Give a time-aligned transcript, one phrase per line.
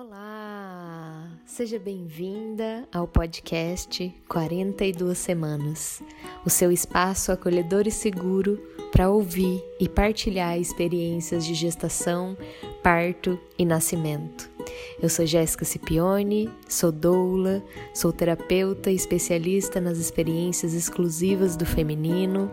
[0.00, 1.28] Olá!
[1.44, 6.00] Seja bem-vinda ao podcast 42 Semanas,
[6.46, 12.38] o seu espaço acolhedor e seguro para ouvir e partilhar experiências de gestação,
[12.80, 14.48] parto e nascimento.
[15.02, 17.60] Eu sou Jéssica Cipione, sou doula,
[17.92, 22.48] sou terapeuta e especialista nas experiências exclusivas do feminino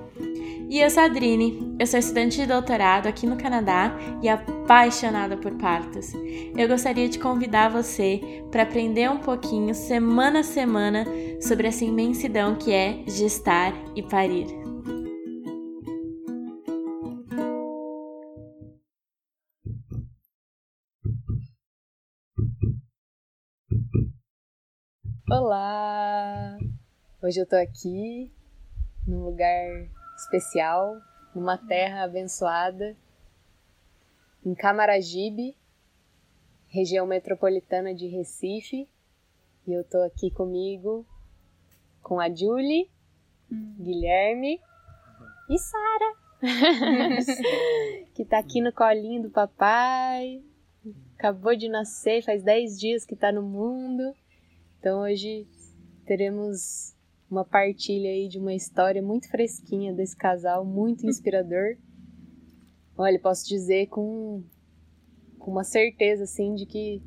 [0.70, 5.38] e eu sou a Adrine, eu sou estudante de doutorado aqui no Canadá e apaixonada
[5.38, 6.14] por partos.
[6.58, 11.06] Eu gostaria de convidar você para aprender um pouquinho, semana a semana,
[11.42, 14.48] sobre essa imensidão que é gestar e parir.
[25.30, 26.58] Olá!
[27.22, 28.32] Hoje eu tô aqui
[29.08, 31.02] num lugar especial,
[31.34, 32.96] numa terra abençoada,
[34.46, 35.58] em Camaragibe,
[36.68, 38.88] região metropolitana de Recife.
[39.68, 41.06] E eu tô aqui comigo
[42.02, 42.90] com a Julie,
[43.52, 43.76] hum.
[43.80, 44.62] Guilherme
[45.50, 46.14] e Sara,
[48.14, 50.44] que tá aqui no colinho do papai.
[51.18, 54.16] Acabou de nascer, faz 10 dias que tá no mundo.
[54.80, 55.48] Então hoje
[56.06, 56.95] teremos
[57.36, 61.76] uma partilha aí de uma história muito fresquinha desse casal, muito inspirador.
[62.98, 64.42] Olha, posso dizer com,
[65.38, 67.04] com uma certeza, assim, de que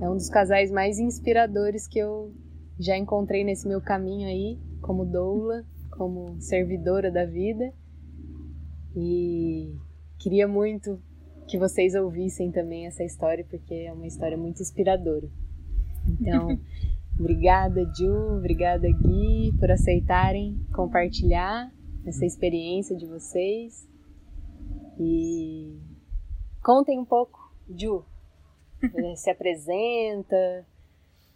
[0.00, 2.32] é um dos casais mais inspiradores que eu
[2.78, 7.74] já encontrei nesse meu caminho aí, como doula, como servidora da vida.
[8.94, 9.74] E
[10.20, 11.02] queria muito
[11.48, 15.28] que vocês ouvissem também essa história, porque é uma história muito inspiradora.
[16.06, 16.56] Então,
[17.18, 21.68] Obrigada, Ju, obrigada, Gui, por aceitarem compartilhar
[22.06, 23.88] essa experiência de vocês.
[24.98, 25.80] E
[26.62, 28.04] contem um pouco, Ju.
[29.16, 30.64] Se apresenta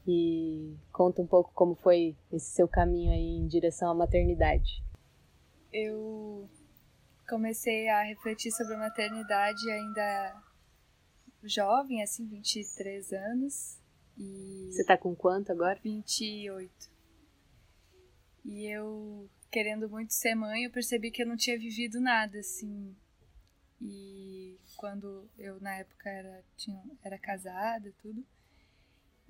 [0.07, 4.85] e conta um pouco como foi esse seu caminho aí em direção à maternidade.
[5.73, 6.49] Eu
[7.29, 10.43] comecei a refletir sobre a maternidade ainda
[11.43, 13.82] jovem, assim, 23 anos.
[14.19, 15.79] E Você tá com quanto agora?
[15.83, 16.91] 28.
[18.45, 22.95] E eu, querendo muito ser mãe, eu percebi que eu não tinha vivido nada, assim.
[23.81, 28.25] E quando eu, na época, era, tinha, era casada tudo.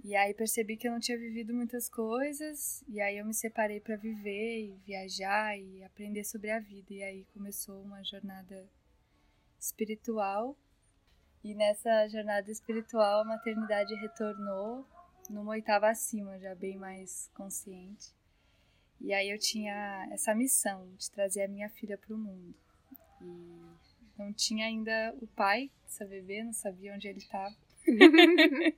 [0.05, 2.83] E aí percebi que eu não tinha vivido muitas coisas.
[2.89, 6.93] E aí eu me separei para viver e viajar e aprender sobre a vida.
[6.93, 8.69] E aí começou uma jornada
[9.61, 10.57] espiritual
[11.45, 14.87] e nessa jornada espiritual, a maternidade retornou
[15.29, 18.13] numa oitava acima, já bem mais consciente.
[19.01, 22.55] E aí eu tinha essa missão de trazer a minha filha para o mundo.
[23.21, 23.61] E
[24.17, 27.55] não tinha ainda o pai dessa bebê, não sabia onde ele estava.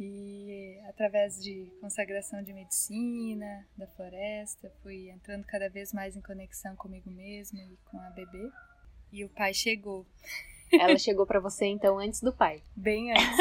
[0.00, 6.74] e através de consagração de medicina, da floresta, fui entrando cada vez mais em conexão
[6.74, 8.50] comigo mesma e com a bebê.
[9.12, 10.04] E o pai chegou.
[10.72, 12.62] Ela chegou para você então antes do pai?
[12.74, 13.36] Bem antes.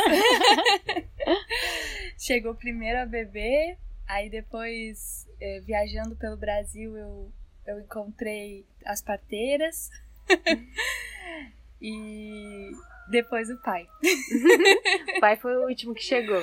[2.17, 7.31] chegou primeiro a bebê, aí depois, eh, viajando pelo Brasil, eu,
[7.66, 9.89] eu encontrei as parteiras.
[11.81, 12.72] e
[13.09, 13.88] depois o pai.
[15.17, 16.41] o pai foi o último que chegou.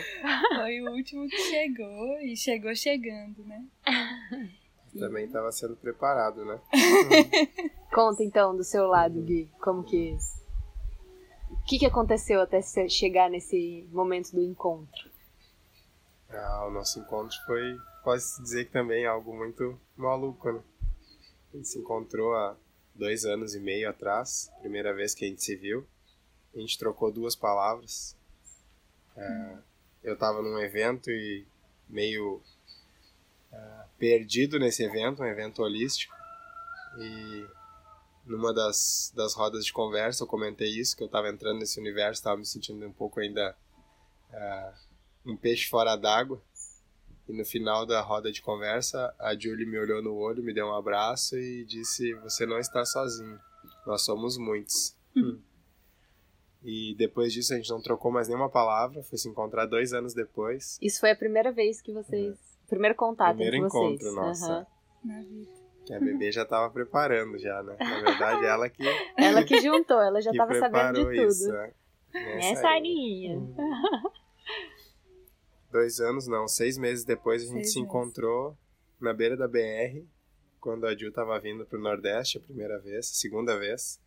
[0.57, 3.65] Foi o último que chegou e chegou chegando, né?
[4.99, 6.61] Também estava sendo preparado, né?
[7.93, 10.17] Conta então do seu lado, Gui, como que
[11.71, 15.09] que, que aconteceu até chegar nesse momento do encontro?
[16.29, 20.61] Ah, o nosso encontro foi, pode-se dizer que também algo muito maluco, né?
[21.55, 22.57] A gente se encontrou há
[22.93, 25.87] dois anos e meio atrás, primeira vez que a gente se viu.
[26.53, 28.17] A gente trocou duas palavras.
[29.17, 29.59] É,
[30.03, 31.47] eu estava num evento e
[31.89, 32.43] meio
[33.53, 36.17] é, perdido nesse evento, um evento holístico.
[36.99, 37.47] E
[38.25, 42.21] numa das, das rodas de conversa eu comentei isso, que eu estava entrando nesse universo,
[42.21, 43.57] estava me sentindo um pouco ainda
[44.33, 46.41] uh, um peixe fora d'água.
[47.29, 50.67] E no final da roda de conversa, a Julie me olhou no olho, me deu
[50.67, 53.39] um abraço e disse: Você não está sozinho,
[53.87, 54.97] nós somos muitos.
[55.17, 55.39] Hum.
[56.63, 60.13] E depois disso a gente não trocou mais nenhuma palavra, foi se encontrar dois anos
[60.13, 60.77] depois.
[60.83, 62.35] Isso foi a primeira vez que vocês.
[62.35, 62.69] É.
[62.69, 64.15] Primeiro contato Primeiro entre encontro vocês.
[64.15, 64.67] nossa.
[65.05, 65.09] Uhum.
[65.09, 65.60] Na vida.
[65.91, 67.77] Que a bebê já estava preparando já, né?
[67.81, 68.81] Na verdade, ela que...
[69.19, 71.27] Ela que juntou, ela já estava sabendo de tudo.
[71.27, 71.73] Isso, né?
[72.15, 73.37] Essa Aninha.
[73.37, 73.55] Hum.
[75.73, 77.89] Dois anos, não, seis meses depois a gente seis se meses.
[77.89, 78.57] encontrou
[79.01, 80.05] na beira da BR,
[80.61, 84.01] quando a Ju estava vindo para o Nordeste a primeira vez, a segunda vez.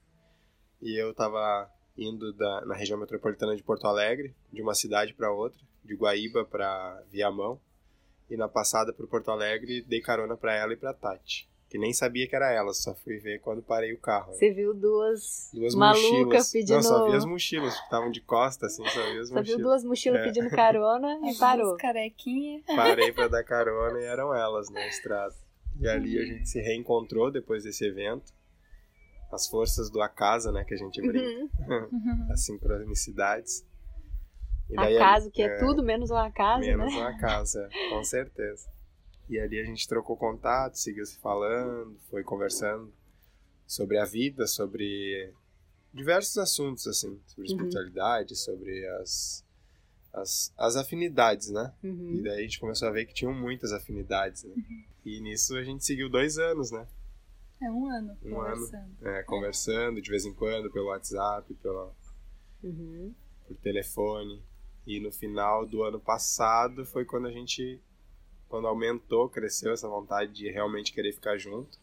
[0.81, 5.33] E eu estava indo da, na região metropolitana de Porto Alegre, de uma cidade para
[5.33, 7.59] outra, de Guaíba para Viamão.
[8.29, 11.51] E na passada por Porto Alegre, dei carona para ela e para Tati.
[11.73, 14.27] Que nem sabia que era ela, só fui ver quando parei o carro.
[14.27, 14.37] né?
[14.37, 16.51] Você viu duas, Duas malucas mochilas.
[16.51, 16.75] pedindo.
[16.75, 19.41] Não, só vi as mochilas, que estavam de costa, assim, só vi as Só viu
[19.41, 19.61] mochilas.
[19.63, 20.23] duas mochilas É.
[20.25, 21.69] pedindo carona e parou.
[21.69, 22.61] Duas carequinha.
[22.67, 25.33] Parei pra dar carona e eram elas na estrada.
[25.79, 28.31] E ali a gente se reencontrou depois desse evento.
[29.31, 31.49] As forças do acaso, né, que a gente brinca.
[31.67, 32.27] Uhum.
[32.31, 33.65] As sincronicidades.
[34.69, 36.99] E Acaso, que é, é, tudo menos um acaso, Menos né?
[36.99, 37.57] um acaso,
[37.89, 38.67] com certeza.
[39.29, 42.91] E ali a gente trocou contato, seguiu se falando, foi conversando
[43.65, 45.33] sobre a vida, sobre
[45.93, 47.55] diversos assuntos, assim, sobre Uhum.
[47.55, 49.45] espiritualidade, sobre as,
[50.11, 51.73] as, as afinidades, né?
[51.83, 52.21] E Uhum.
[52.23, 54.55] daí a gente começou a ver que tinham muitas afinidades, né?
[55.05, 56.87] E nisso a gente seguiu dois anos, né?
[57.61, 58.55] É um ano Um ano.
[58.67, 58.93] conversando.
[59.01, 61.93] É, conversando de vez em quando pelo WhatsApp, pelo,
[62.61, 63.13] Uhum.
[63.47, 64.43] por telefone.
[64.85, 67.79] E no final do ano passado foi quando a gente,
[68.49, 71.77] quando aumentou, cresceu essa vontade de realmente querer ficar junto.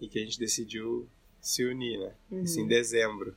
[0.00, 1.08] E que a gente decidiu
[1.40, 2.14] se unir, né?
[2.42, 2.68] Isso em Uhum.
[2.68, 3.36] dezembro.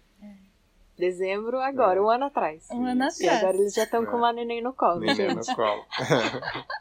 [0.97, 2.01] Dezembro, agora, É.
[2.01, 2.67] um ano atrás.
[2.69, 3.23] Um ano Isso.
[3.23, 3.43] E atrás.
[3.43, 4.05] agora eles já estão É.
[4.05, 5.85] com uma neném no colo, Neném no colo.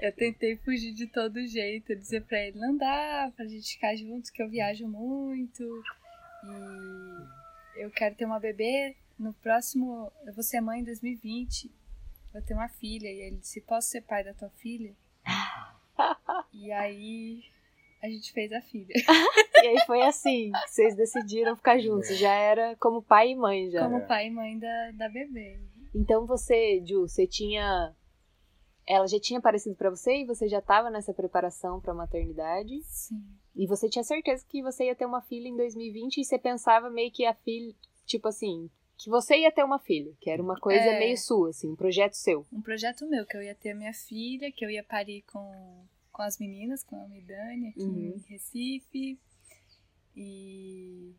[0.00, 4.28] Eu tentei fugir de todo jeito, dizer pra ele, não dá pra gente ficar juntos,
[4.28, 5.62] que eu viajo muito.
[7.76, 10.12] E eu quero ter uma bebê no próximo.
[10.26, 11.70] Eu vou ser mãe em 2020.
[12.34, 13.08] Vou ter uma filha.
[13.08, 14.92] E ele disse, posso ser pai da tua filha?
[16.52, 17.40] e aí
[18.02, 18.92] a gente fez a filha.
[19.64, 22.18] E aí foi assim que vocês decidiram ficar juntos.
[22.18, 23.82] Já era como pai e mãe já.
[23.82, 25.58] Como pai e mãe da, da bebê.
[25.94, 27.94] Então você, Ju, você tinha.
[28.86, 32.78] Ela já tinha aparecido pra você e você já tava nessa preparação pra maternidade.
[32.82, 33.24] Sim.
[33.56, 36.90] E você tinha certeza que você ia ter uma filha em 2020 e você pensava
[36.90, 40.58] meio que a filha, tipo assim, que você ia ter uma filha, que era uma
[40.58, 40.98] coisa É.
[40.98, 42.46] meio sua, assim, um projeto seu.
[42.52, 45.84] um projeto meu, que eu ia ter a minha filha, que eu ia parir com,
[46.12, 48.14] com as meninas, com a Midani aqui Uhum.
[48.16, 49.18] em Recife.
[50.16, 51.12] E,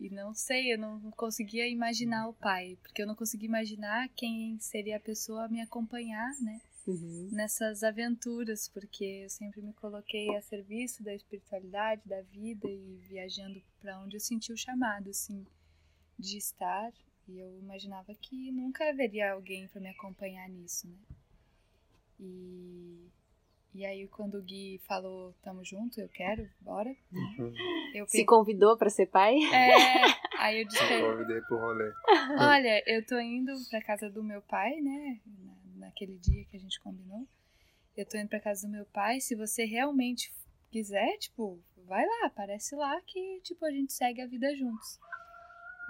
[0.00, 4.58] e não sei, eu não conseguia imaginar o pai, porque eu não conseguia imaginar quem
[4.58, 6.60] seria a pessoa a me acompanhar, né?
[6.86, 7.28] Uhum.
[7.30, 13.60] Nessas aventuras, porque eu sempre me coloquei a serviço da espiritualidade, da vida e viajando
[13.82, 15.44] para onde eu senti o chamado, assim,
[16.18, 16.90] de estar.
[17.28, 20.96] E eu imaginava que nunca haveria alguém para me acompanhar nisso, né?
[22.18, 23.08] E,
[23.74, 26.90] e aí, quando o Gui falou, tamo junto, eu quero, bora,
[27.94, 29.36] eu Se pensei, convidou pra ser pai?
[29.52, 30.02] é,
[30.38, 31.92] aí eu disse Eu convidei pro rolê.
[32.38, 35.20] Olha, eu tô indo pra casa do meu pai, né?
[35.26, 37.26] na- naquele dia que a gente combinou.
[37.96, 39.20] Eu tô indo pra casa do meu pai.
[39.20, 40.32] Se você realmente
[40.70, 44.98] quiser, tipo, vai lá, aparece lá que, tipo, a gente segue a vida juntos.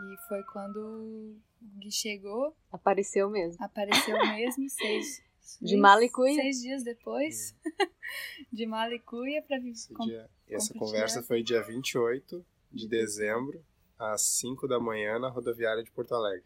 [0.01, 1.37] E foi quando o
[1.79, 3.63] Gui chegou, Apareceu mesmo.
[3.65, 5.23] apareceu mesmo, seis.
[5.61, 6.35] De seis- mala e cuia?
[6.35, 7.55] Seis dias depois.
[8.53, 9.71] de mala e cuia pra vir.
[9.73, 13.65] Esse com- dia- essa conversa foi dia 28 de dezembro,
[13.99, 16.45] às 5 da manhã, na rodoviária de Porto Alegre.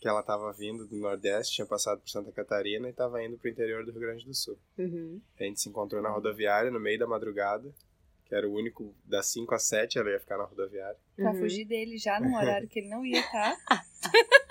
[0.00, 3.48] Que ela estava vindo do Nordeste, tinha passado por Santa Catarina e estava indo para
[3.48, 4.58] o interior do Rio Grande do Sul.
[4.78, 5.20] Uhum.
[5.38, 7.72] A gente se encontrou na rodoviária no meio da madrugada,
[8.26, 10.98] que era o único das 5 às 7 ela ia ficar na rodoviária.
[11.14, 11.38] Pra Uhum.
[11.38, 13.56] fugir dele já num horário que ele não ia estar.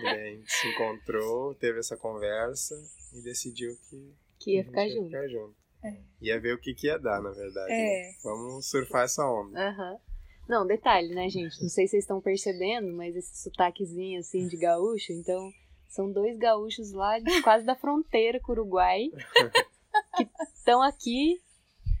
[0.00, 2.74] E daí a gente se encontrou, teve essa conversa
[3.12, 5.04] e decidiu que Que ia ficar junto.
[5.06, 5.54] ficar junto.
[5.84, 5.96] É.
[6.20, 7.72] Ia ver o que, que ia dar, na verdade.
[7.72, 7.76] É.
[8.08, 8.14] né?
[8.24, 9.60] Vamos surfar essa onda.
[9.68, 9.96] Aham.
[10.48, 11.60] Não, detalhe, né, gente?
[11.62, 15.52] Não sei se vocês estão percebendo, mas esse sotaquezinho assim de gaúcho, então
[15.88, 19.08] são dois gaúchos lá de, quase da fronteira com o Uruguai
[20.16, 21.40] que estão aqui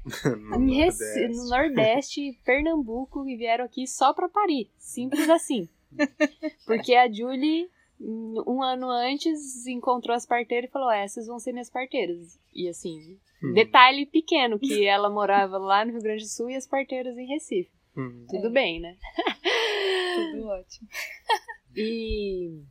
[0.04, 1.28] no Nordeste.
[1.28, 4.70] no Nordeste, Pernambuco, e vieram aqui só pra parir.
[4.78, 5.68] Simples assim.
[6.66, 7.68] Porque a Julie,
[8.00, 12.38] um ano antes, encontrou as parteiras e falou: essas vão ser minhas parteiras.
[12.54, 13.52] E assim, Hum.
[13.54, 17.26] detalhe pequeno, que ela morava lá no Rio Grande do Sul e as parteiras em
[17.26, 17.70] Recife.
[17.96, 18.24] Hum.
[18.28, 18.50] Tudo É.
[18.50, 18.96] bem, né?
[20.32, 20.88] Tudo ótimo.
[21.76, 22.62] E,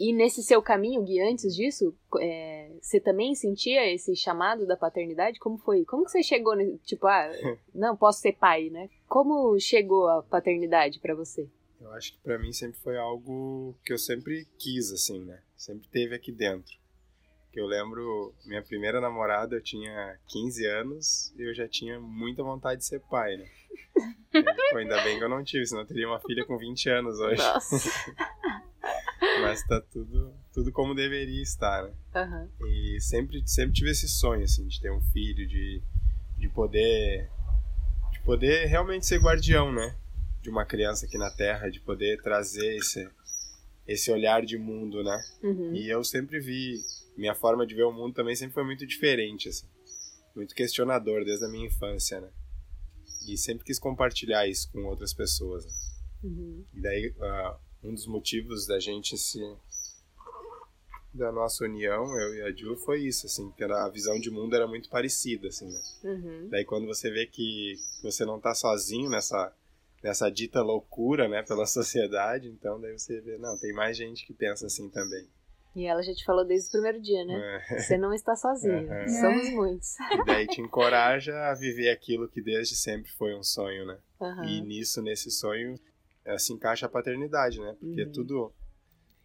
[0.00, 5.38] e nesse seu caminho, Gui, antes disso, é, você também sentia esse chamado da paternidade?
[5.38, 5.84] Como foi?
[5.84, 7.30] Como que você chegou, nesse, tipo, ah,
[7.74, 8.88] não, posso ser pai, né?
[9.06, 11.46] Como chegou a paternidade pra você?
[11.78, 15.42] Eu acho que pra mim sempre foi algo que eu sempre quis, assim, né?
[15.54, 16.72] Sempre teve aqui dentro.
[17.52, 22.42] Que eu lembro, minha primeira namorada, eu tinha 15 anos e eu já tinha muita
[22.42, 23.46] vontade de ser pai, né?
[24.32, 24.42] E,
[24.72, 27.20] pô, ainda bem que eu não tive, senão eu teria uma filha com 20 anos
[27.20, 27.36] hoje.
[27.36, 27.90] Nossa.
[29.42, 31.92] Mas tá tudo, tudo como deveria estar, né?
[32.14, 32.48] Aham.
[32.66, 35.82] E sempre, sempre tive esse sonho, assim, de ter um filho, de,
[36.38, 37.30] de poder
[38.12, 39.94] de poder realmente ser guardião, né?
[40.42, 43.08] de uma criança aqui na Terra, de poder trazer esse,
[43.86, 45.22] esse olhar de mundo, né?
[45.42, 45.74] Uhum.
[45.74, 46.82] E eu sempre vi,
[47.16, 49.66] minha forma de ver o mundo também sempre foi muito diferente, assim.
[50.34, 52.30] Muito questionador desde a minha infância, né?
[53.28, 55.66] E sempre quis compartilhar isso com outras pessoas.
[55.66, 55.72] Né?
[56.24, 56.64] Uhum.
[56.74, 59.40] E daí, uh, um dos motivos da gente se
[61.12, 64.54] da nossa união, eu e a Ju, foi isso, assim, que a visão de mundo
[64.54, 65.80] era muito parecida, assim, né?
[66.04, 66.48] Uhum.
[66.48, 69.52] Daí quando você vê que você não tá sozinho nessa,
[70.02, 74.32] nessa dita loucura, né, pela sociedade, então daí você vê, não, tem mais gente que
[74.32, 75.26] pensa assim também.
[75.74, 77.62] E ela já te falou desde o primeiro dia, né?
[77.70, 77.78] É.
[77.78, 78.90] Você não está sozinho.
[78.90, 79.08] Uhum.
[79.08, 79.94] Somos muitos.
[80.00, 83.96] E daí te encoraja a viver aquilo que desde sempre foi um sonho, né?
[84.20, 84.44] Uhum.
[84.46, 85.78] E nisso, nesse sonho,
[86.38, 87.76] se encaixa a paternidade, né?
[87.78, 88.12] Porque Uhum.
[88.12, 88.52] tudo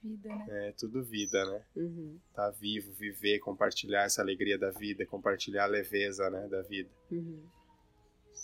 [0.03, 0.45] Vida, né?
[0.67, 1.65] é tudo vida, né?
[1.75, 2.19] Uhum.
[2.33, 6.89] Tá vivo, viver, compartilhar essa alegria da vida, compartilhar a leveza, né, da vida.
[7.11, 7.43] Uhum.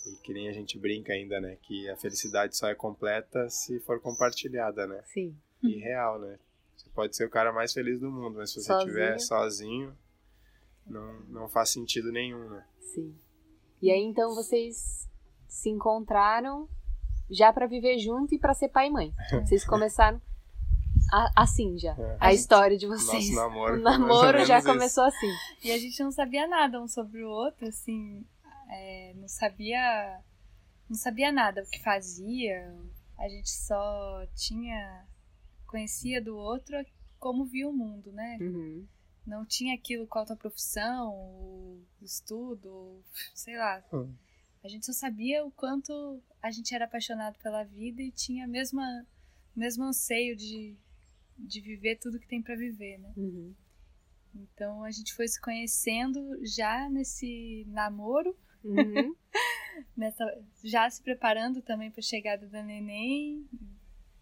[0.06, 1.56] E que nem a gente brinca ainda, né?
[1.62, 5.00] Que a felicidade só é completa se for compartilhada, né?
[5.06, 5.36] Sim.
[5.62, 6.38] E real, né?
[6.76, 8.88] Você pode ser o cara mais feliz do mundo, mas se você Sozinho.
[8.88, 9.98] estiver sozinho,
[10.84, 12.66] não, não faz sentido nenhum, né?
[12.80, 13.14] Sim.
[13.80, 15.08] E aí então vocês
[15.46, 16.68] se encontraram
[17.32, 19.14] já pra viver junto e pra ser pai e mãe.
[19.44, 20.20] Vocês começaram
[21.12, 21.92] a- assim já.
[21.98, 22.16] É.
[22.20, 23.30] A história de vocês.
[23.30, 23.74] Nosso namoro.
[23.74, 24.66] o namoro já isso.
[24.68, 25.30] começou assim.
[25.64, 28.24] E a gente não sabia nada um sobre o outro, assim,
[28.70, 30.20] é, não sabia,
[30.88, 32.72] não sabia nada o que fazia.
[33.18, 35.04] A gente só tinha,
[35.66, 36.76] conhecia do outro
[37.18, 38.36] como via o mundo, né?
[38.40, 38.86] Uhum.
[39.24, 43.02] Não tinha aquilo qual a tua profissão, o estudo, ou,
[43.34, 43.80] sei lá.
[43.92, 44.12] Hum.
[44.64, 48.48] A gente só sabia o quanto a gente era apaixonado pela vida e tinha a
[48.48, 48.82] mesma,
[49.56, 50.76] o mesmo anseio de,
[51.38, 53.12] de viver tudo que tem pra viver, né?
[53.16, 53.54] Uhum.
[54.34, 59.14] Então a gente foi se conhecendo já nesse namoro, Uhum.
[59.96, 60.24] nessa,
[60.62, 63.44] já se preparando também para a chegada da neném,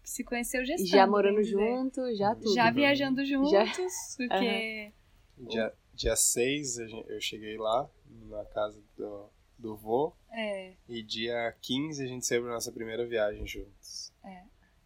[0.03, 0.89] se conheceu gestando.
[0.89, 1.51] já morando dizer.
[1.51, 2.53] junto, já tudo.
[2.55, 3.65] Já viajando juntos, Já.
[4.17, 4.91] porque
[5.37, 7.87] Dia, dia 6 a gente- eu cheguei lá,
[8.27, 9.29] na casa do,
[9.59, 14.11] do vô, é, e dia 15 a gente saiu pra nossa primeira viagem juntos.
[14.23, 14.41] É.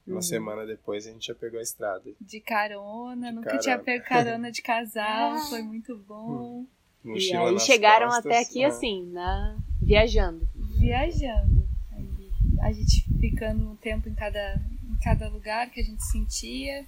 [0.07, 0.21] Uma Uhum.
[0.21, 2.11] semana depois a gente já pegou a estrada.
[2.21, 3.61] de carona, De nunca carona.
[3.63, 6.65] tinha pego carona de casal, foi muito bom.
[7.03, 8.65] E Mochila aí nas chegaram costas, até aqui né?
[8.65, 9.57] assim, na...
[9.81, 10.47] viajando.
[10.79, 11.67] Viajando.
[11.91, 16.85] Aí, a gente ficando um tempo em cada, em cada lugar que a gente sentia.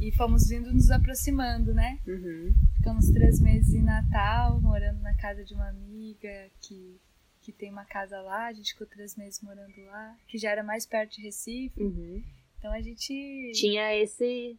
[0.00, 1.98] E fomos vindo nos aproximando, né?
[2.06, 2.52] Uhum.
[2.76, 7.00] Ficamos três meses em Natal, morando na casa de uma amiga que,
[7.44, 8.46] que tem uma casa lá.
[8.46, 11.80] A gente ficou três meses morando lá, que já era mais perto de Recife.
[11.82, 12.22] Uhum.
[12.58, 13.52] Então a gente.
[13.54, 14.58] Tinha esse...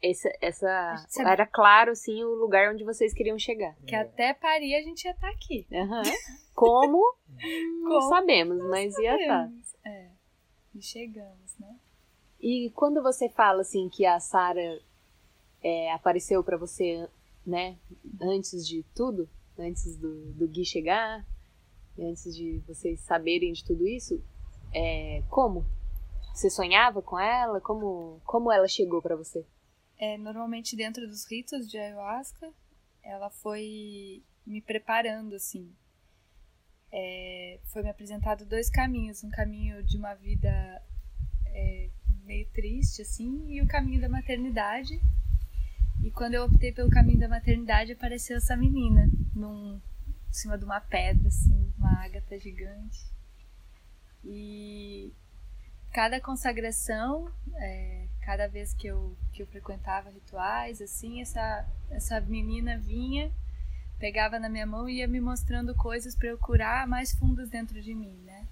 [0.00, 1.04] esse essa...
[1.08, 3.74] sabia- Era claro, assim, o lugar onde vocês queriam chegar.
[3.86, 5.66] Que até Paris a gente ia estar aqui.
[5.72, 6.02] Aham.
[6.54, 7.02] Como?
[7.82, 8.08] Não Como?
[8.08, 9.44] sabemos, mas ia estar.
[9.46, 9.74] Sabemos.
[9.84, 10.10] É.
[10.74, 11.76] E chegamos, né?
[12.40, 14.80] E quando você fala assim que a Sara
[15.62, 17.08] é, apareceu pra você,
[17.44, 17.76] né,
[18.20, 21.26] antes de tudo, antes do, do Gui chegar,
[22.00, 24.22] antes de vocês saberem de tudo isso,
[24.72, 25.64] é, como?
[26.34, 27.60] Você sonhava com ela?
[27.60, 29.44] Como, como ela chegou pra você?
[29.98, 32.50] É, normalmente dentro dos ritos de ayahuasca,
[33.02, 35.70] ela foi me preparando, assim.
[36.92, 40.82] É, foi me apresentado dois caminhos, um caminho de uma vida
[41.46, 41.90] é,
[42.24, 45.00] meio triste, assim, e o caminho da maternidade.
[46.02, 49.80] E quando eu optei pelo caminho da maternidade, apareceu essa menina, num,
[50.30, 53.04] em cima de uma pedra, assim, uma ágata gigante.
[54.24, 55.12] E
[55.92, 62.78] cada consagração, é, cada vez que eu, que eu frequentava rituais, assim, essa, essa menina
[62.78, 63.30] vinha,
[63.98, 67.82] pegava na minha mão e ia me mostrando coisas para eu curar mais fundas dentro
[67.82, 68.46] de mim, né?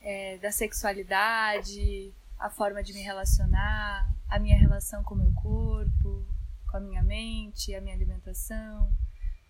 [0.00, 6.24] É, da sexualidade, a forma de me relacionar, a minha relação com o meu corpo,
[6.70, 8.92] com a minha mente, a minha alimentação,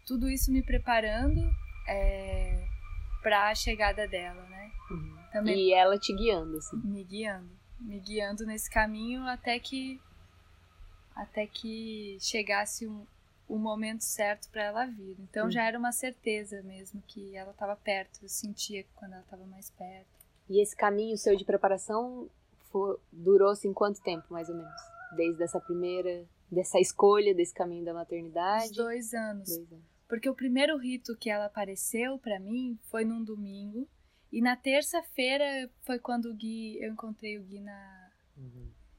[0.06, 1.40] tudo isso me preparando
[1.88, 2.66] é,
[3.23, 4.70] para a chegada dela, né?
[5.32, 6.80] Também E ela te guiando, assim.
[6.84, 10.00] me guiando, me guiando nesse caminho até que
[11.14, 13.06] até que chegasse um,
[13.49, 15.16] o momento certo para ela vir.
[15.20, 15.50] Então Hum.
[15.50, 19.70] já era uma certeza mesmo que ela estava perto, eu sentia quando ela estava mais
[19.70, 20.08] perto.
[20.49, 22.28] E esse caminho seu de preparação
[22.70, 24.80] fo- durou assim quanto tempo, mais ou menos?
[25.16, 28.73] Desde essa primeira, dessa escolha desse caminho da maternidade?
[28.75, 29.49] dois anos.
[29.49, 29.94] Dois anos.
[30.14, 33.88] Porque o primeiro rito que ela apareceu para mim foi num domingo
[34.33, 38.11] e na terça-feira foi quando o Gui, eu encontrei o Gui na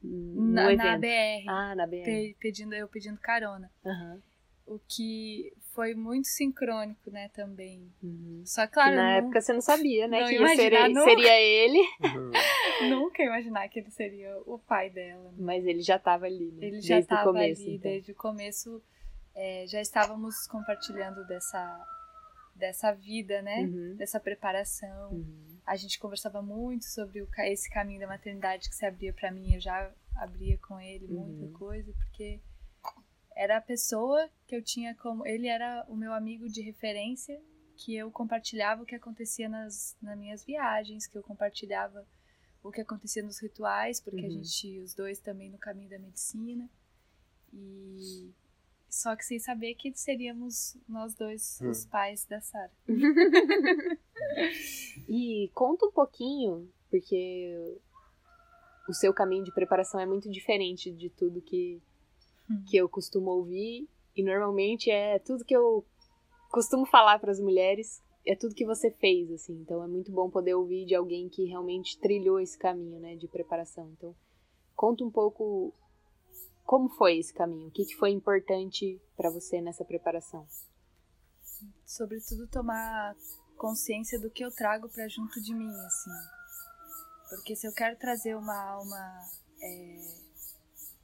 [0.04, 0.98] No na, na.
[0.98, 2.04] BR, Ah, na BR.
[2.04, 3.72] pe- pedindo eu pedindo carona.
[3.86, 4.22] Aham.
[4.68, 7.88] o que foi muito sincrônico, né, também.
[8.02, 8.42] Uhum.
[8.46, 10.22] Só claro, Na não- época você não sabia, né?
[10.22, 11.04] não que seria, nunca.
[11.04, 12.32] seria ele, Uhum.
[12.90, 15.32] nunca imaginar que ele seria o pai dela.
[15.32, 15.38] né?
[15.40, 16.66] mas ele já tava ali, né?
[16.66, 17.78] Ele já estava ali então.
[17.92, 18.82] desde o começo.
[19.36, 21.86] É, já estávamos compartilhando dessa
[22.56, 23.62] dessa vida, né?
[23.64, 23.96] Uhum.
[23.98, 25.12] Dessa preparação.
[25.12, 25.60] Uhum.
[25.66, 29.56] A gente conversava muito sobre o, esse caminho da maternidade que se abria para mim.
[29.56, 31.52] Eu já abria com ele muita Uhum.
[31.54, 32.40] coisa, porque
[33.36, 35.28] era a pessoa que eu tinha como.
[35.28, 37.38] Ele era o meu amigo de referência,
[37.76, 42.08] que eu compartilhava o que acontecia nas, nas minhas viagens, que eu compartilhava
[42.64, 44.32] o que acontecia nos rituais, porque a Uhum.
[44.44, 46.70] gente, os dois também no caminho da medicina.
[47.52, 48.34] E.
[48.96, 51.70] Só que sem saber que seríamos nós dois Hum.
[51.70, 52.72] os pais da Sara.
[55.10, 57.78] E conta um pouquinho, porque
[58.88, 61.82] o seu caminho de preparação é muito diferente de tudo que,
[62.50, 62.64] Hum.
[62.68, 63.88] que eu costumo ouvir.
[64.16, 65.86] E normalmente é tudo que eu
[66.50, 69.54] costumo falar para as mulheres, é tudo que você fez, assim.
[69.62, 73.28] Então é muito bom poder ouvir de alguém que realmente trilhou esse caminho, né, de
[73.28, 73.90] preparação.
[73.98, 74.16] Então,
[74.74, 75.74] conta um pouco
[76.66, 80.48] como foi esse caminho, o que, que foi importante para você nessa preparação.
[81.86, 83.16] sobretudo tomar
[83.58, 86.12] consciência do que eu trago pra junto de mim, assim.
[87.30, 89.30] Porque se eu quero trazer uma alma,
[89.62, 90.16] é,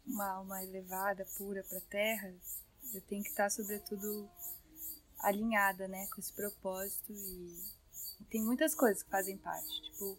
[0.05, 2.33] uma alma elevada, pura pra Terra,
[2.93, 4.29] eu tenho que estar, sobretudo,
[5.19, 10.17] alinhada, né, com esse propósito e tem muitas coisas que fazem parte, tipo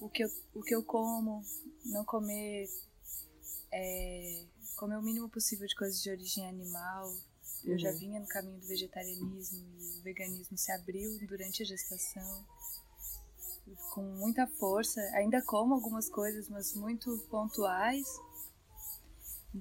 [0.00, 1.44] o que eu, o que eu como,
[1.84, 2.68] não comer,
[3.70, 4.44] é,
[4.80, 7.14] comer o mínimo possível de coisas de origem animal,
[7.64, 7.98] eu já Uhum.
[7.98, 12.46] vinha no caminho do vegetarianismo e o veganismo se abriu durante a gestação
[13.92, 14.98] com muita força.
[15.16, 18.06] Ainda como algumas coisas, mas muito pontuais,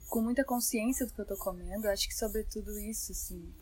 [0.08, 1.90] com muita consciência do que eu tô comendo.
[1.90, 3.54] Acho que sobretudo isso, assim,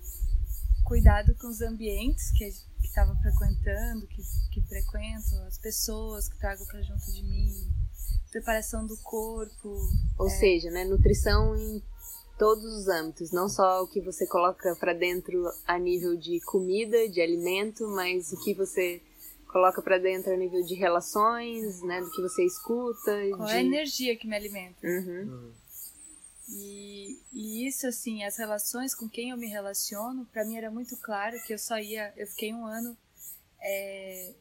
[0.86, 4.22] cuidado com os ambientes que que estava frequentando, que,
[4.54, 7.74] que frequento, as pessoas que trago para junto de mim,
[8.38, 9.78] preparação do corpo,
[10.18, 11.82] Ou seja, né, nutrição em
[12.38, 17.10] todos os âmbitos, não só o que você coloca pra dentro a nível de comida,
[17.10, 19.02] de alimento, mas o que você
[19.48, 23.54] coloca pra dentro a nível de relações, né, do que você escuta, qual de...
[23.54, 24.86] é a energia que me alimenta.
[24.86, 25.52] Uhum, Uhum.
[26.50, 30.96] E, e isso, assim, as relações com quem eu me relaciono, pra mim era muito
[30.96, 32.14] claro que eu só ia.
[32.16, 32.96] Eu fiquei um ano
[33.60, 34.34] é,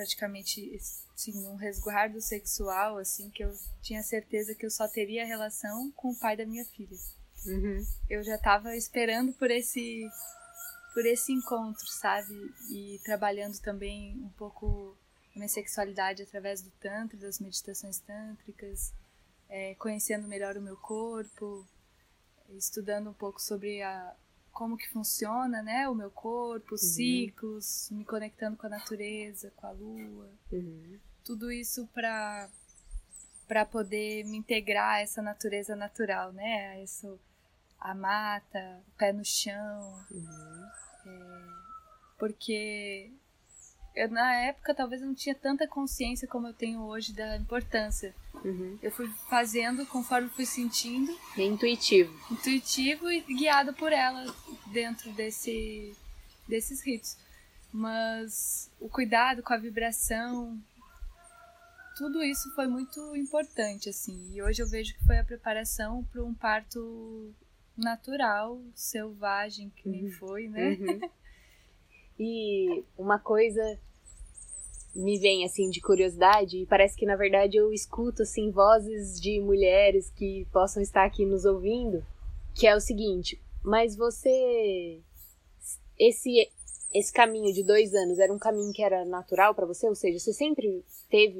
[0.00, 0.74] praticamente
[1.14, 6.10] assim, num resguardo sexual, assim, que eu tinha certeza que eu só teria relação com
[6.10, 6.96] o pai da minha filha.
[7.44, 10.08] uhum, Eu já tava esperando por esse
[10.94, 12.34] por esse encontro, sabe?
[12.70, 14.96] E trabalhando também um pouco
[15.36, 18.92] a minha sexualidade através do Tantra, das meditações tântricas,
[19.48, 21.64] é, conhecendo melhor o meu corpo,
[22.48, 24.16] estudando um pouco sobre a,
[24.60, 25.88] como que funciona, né?
[25.88, 26.88] O meu corpo, os Uhum.
[26.88, 32.46] ciclos, me conectando com a natureza, com a lua uhum, tudo isso para
[33.48, 36.72] para poder me integrar a essa natureza natural, né?
[36.72, 37.18] A isso
[37.80, 40.68] a mata, o pé no chão, uhum,
[42.18, 43.10] porque
[44.02, 48.14] eu na época talvez não tinha tanta consciência como eu tenho hoje da importância.
[48.44, 48.78] uhum.
[48.82, 52.12] Eu fui fazendo conforme fui sentindo, É intuitivo.
[52.30, 54.24] intuitivo e guiado por ela
[54.72, 55.94] dentro desse
[56.48, 57.16] desses ritos.
[57.72, 60.58] Mas o cuidado com a vibração,
[61.96, 64.32] tudo isso foi muito importante assim.
[64.34, 67.32] E hoje eu vejo que foi a preparação para um parto
[67.76, 70.12] natural, selvagem que nem Uhum.
[70.12, 70.76] foi, né?
[70.80, 71.00] Uhum.
[72.22, 73.62] E uma coisa
[74.94, 79.40] me vem assim de curiosidade e parece que na verdade eu escuto assim vozes de
[79.40, 82.04] mulheres que possam estar aqui nos ouvindo,
[82.54, 85.00] que é o seguinte: mas você
[85.98, 86.50] esse
[86.92, 90.18] esse caminho de dois anos era um caminho que era natural para você, ou seja,
[90.18, 91.38] você sempre teve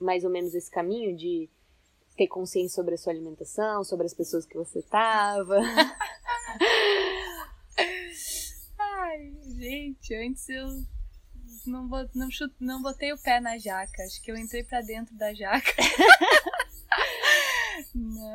[0.00, 1.48] mais ou menos esse caminho de
[2.16, 5.60] ter consciência sobre a sua alimentação, sobre as pessoas que você tava.
[8.78, 10.66] Ai, gente, antes eu
[11.68, 14.02] não, não, chute, não botei o pé na jaca.
[14.02, 15.72] Acho que eu entrei pra dentro da jaca.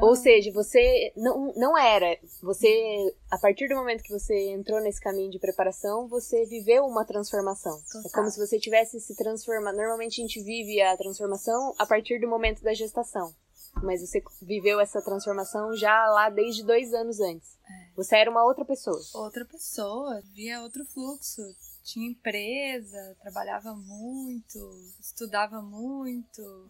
[0.02, 2.18] Ou seja, você não, não era.
[2.42, 7.06] Você, a partir do momento que você entrou nesse caminho de preparação, você viveu uma
[7.06, 7.78] transformação.
[7.78, 8.12] É Total.
[8.12, 9.76] como se você tivesse se transformado.
[9.76, 13.34] Normalmente a gente vive a transformação a partir do momento da gestação.
[13.82, 17.58] Mas você viveu essa transformação já lá desde dois anos antes.
[17.96, 19.00] Você era uma outra pessoa.
[19.14, 21.42] outra pessoa, via outro fluxo.
[21.84, 24.58] Tinha empresa, trabalhava muito,
[25.00, 26.70] estudava muito.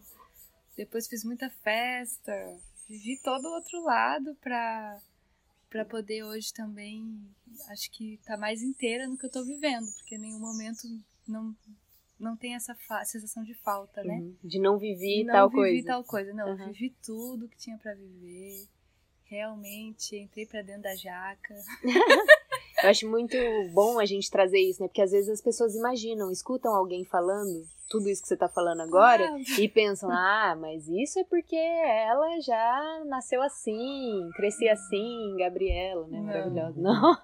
[0.76, 2.32] Depois fiz muita festa.
[2.88, 5.00] Vivi todo o outro lado pra,
[5.70, 7.18] para poder hoje também,
[7.68, 10.82] acho que tá mais inteira no que eu tô vivendo, porque em nenhum momento
[11.26, 11.56] não
[12.18, 14.14] não tem essa sensação de falta, né?
[14.14, 14.36] Uhum.
[14.42, 15.66] De não viver tal coisa.
[15.66, 16.72] Não vivi tal coisa, não, uhum.
[16.72, 18.68] vivi tudo que tinha para viver.
[19.24, 21.54] Realmente entrei para dentro da jaca.
[22.84, 23.36] Eu acho muito
[23.72, 24.88] bom a gente trazer isso, né?
[24.88, 28.80] Porque às vezes as pessoas imaginam, escutam alguém falando tudo isso que você tá falando
[28.80, 29.60] agora ah.
[29.60, 36.20] e pensam, ah, mas isso é porque ela já nasceu assim, crescia assim, Gabriela, né?
[36.20, 36.80] Maravilhosa.
[36.80, 37.16] Não.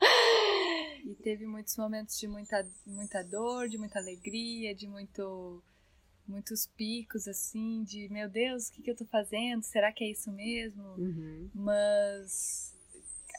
[1.04, 5.62] E teve muitos momentos de muita, muita dor, de muita alegria, de muito
[6.28, 9.62] muitos picos assim de meu Deus, o que, que eu tô fazendo?
[9.62, 10.84] Será que é isso mesmo?
[10.96, 11.50] Uhum.
[11.52, 12.76] Mas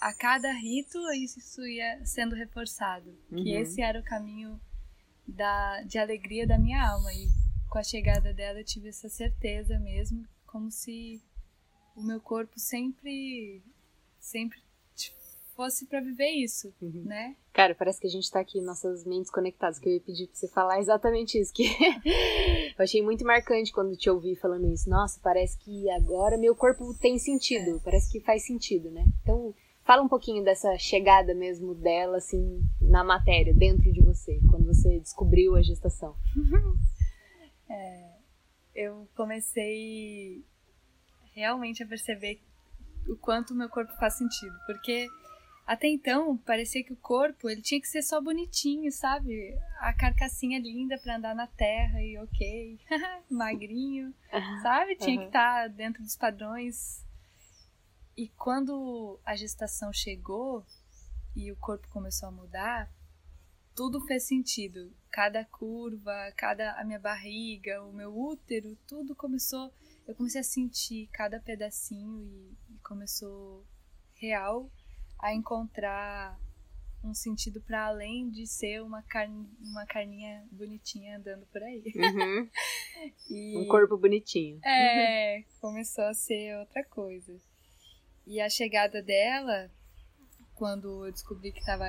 [0.02, 3.44] a cada rito isso ia sendo reforçado, uhum.
[3.44, 4.60] que esse era o caminho
[5.28, 7.14] da, de alegria da minha alma.
[7.14, 7.28] E
[7.70, 11.22] com a chegada dela eu tive essa certeza mesmo, como se
[11.96, 13.62] o meu corpo sempre,
[14.20, 14.60] sempre
[15.56, 17.04] fosse para viver isso, uhum.
[17.06, 17.36] né?
[17.54, 20.36] Cara, parece que a gente tá aqui, nossas mentes conectadas, que eu ia pedir pra
[20.36, 21.66] você falar exatamente isso, que
[22.76, 24.90] eu achei muito marcante quando te ouvi falando isso.
[24.90, 27.80] Nossa, parece que agora meu corpo tem sentido, é.
[27.84, 29.06] parece que faz sentido, né?
[29.22, 34.66] Então, Fala um pouquinho dessa chegada mesmo dela, assim, na matéria, dentro de você, quando
[34.66, 36.16] você descobriu a gestação.
[37.68, 38.18] é,
[38.76, 40.46] eu comecei
[41.34, 42.42] realmente a perceber
[43.08, 45.08] o quanto o meu corpo faz sentido, porque
[45.66, 49.58] até então parecia que o corpo ele tinha que ser só bonitinho, sabe?
[49.80, 52.80] A carcassinha linda para andar na terra e ok,
[53.32, 54.14] magrinho,
[54.62, 54.96] sabe?
[54.96, 57.06] Tinha que estar tá dentro dos padrões
[58.16, 60.66] e quando a gestação chegou
[61.36, 62.92] e o corpo começou a mudar,
[63.76, 64.94] tudo fez sentido.
[65.10, 69.74] Cada curva, cada a minha barriga, o meu útero, tudo começou.
[70.08, 73.66] Eu comecei a sentir cada pedacinho e, e começou
[74.14, 74.70] real
[75.20, 76.40] a encontrar
[77.04, 81.84] um sentido para além de ser uma, carne, uma carninha bonitinha andando por aí.
[81.96, 82.50] Uhum.
[83.30, 84.60] e, um corpo bonitinho.
[84.64, 87.40] É, começou a ser outra coisa.
[88.32, 89.70] E a chegada dela,
[90.56, 91.86] quando eu descobri que estava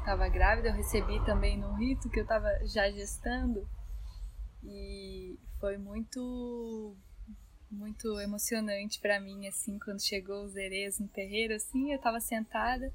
[0.00, 3.68] estava grávida, eu recebi também no rito que eu estava já gestando.
[4.62, 6.96] E foi muito
[7.70, 12.90] muito emocionante para mim assim quando chegou os herês no terreiro assim, eu estava sentada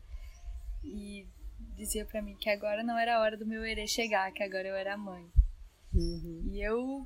[0.83, 1.27] e
[1.75, 4.67] dizia para mim que agora não era a hora do meu herê chegar, que agora
[4.67, 5.31] eu era mãe.
[5.93, 6.49] Uhum.
[6.51, 7.05] E eu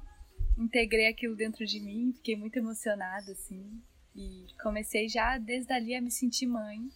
[0.58, 3.84] integrei aquilo dentro de mim, fiquei muito emocionada assim.
[4.16, 6.90] E comecei já desde ali a me sentir mãe.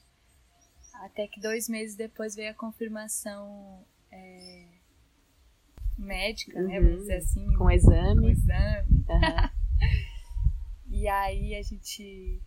[0.93, 4.67] Até que dois meses depois veio a confirmação é,
[5.97, 6.67] médica, uhum.
[6.67, 6.79] né?
[6.79, 7.53] Vamos dizer assim.
[7.55, 8.21] Com exame.
[8.21, 9.05] Com exame.
[9.09, 9.49] Uhum.
[10.89, 12.41] e aí a gente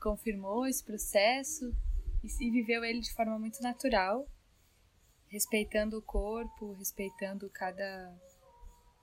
[0.00, 1.74] confirmou esse processo
[2.22, 4.26] e, e viveu ele de forma muito natural,
[5.28, 8.14] respeitando o corpo, respeitando cada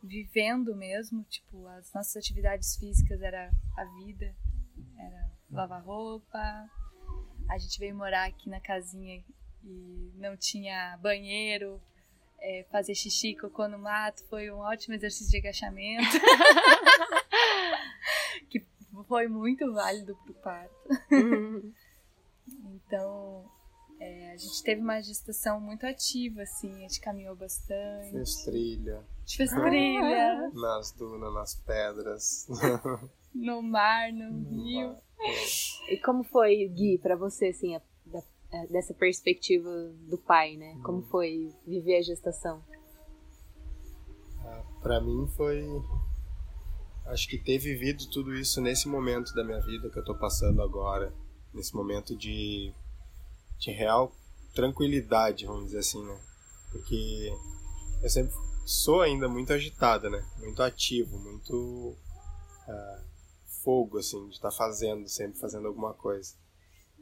[0.03, 4.33] vivendo mesmo, tipo, as nossas atividades físicas era a vida,
[4.97, 6.69] era lavar roupa.
[7.49, 9.23] A gente veio morar aqui na casinha
[9.63, 11.81] e não tinha banheiro.
[12.39, 16.05] É, fazer xixi, cocô no mato foi um ótimo exercício de agachamento.
[18.49, 18.63] que
[19.07, 20.75] foi muito válido pro parto.
[21.11, 21.73] Uhum.
[22.75, 23.49] então,
[23.99, 28.11] é, a gente teve uma gestação muito ativa, assim, a gente caminhou bastante.
[28.11, 28.97] Fez trilha.
[28.97, 30.51] A gente fez trilha.
[30.53, 32.47] Nas dunas, nas pedras.
[33.37, 34.89] no mar, no, no rio.
[34.89, 35.01] Mar.
[35.89, 37.81] E como foi, Gui, para você, assim, a,
[38.51, 39.69] a, dessa perspectiva
[40.07, 40.77] do pai, né?
[40.83, 41.07] Como hum.
[41.09, 42.63] foi viver a gestação?
[44.39, 45.65] Ah, para mim foi
[47.07, 50.61] acho que ter vivido tudo isso nesse momento da minha vida que eu tô passando
[50.61, 51.13] agora,
[51.53, 52.73] nesse momento de,
[53.57, 54.11] de real
[54.53, 56.19] tranquilidade, vamos dizer assim, né?
[56.71, 57.31] Porque
[58.01, 58.33] eu sempre
[58.65, 60.25] sou ainda muito agitada, né?
[60.39, 61.95] Muito ativo, muito
[63.67, 66.33] fogo, assim, de estar tá fazendo, sempre fazendo alguma coisa.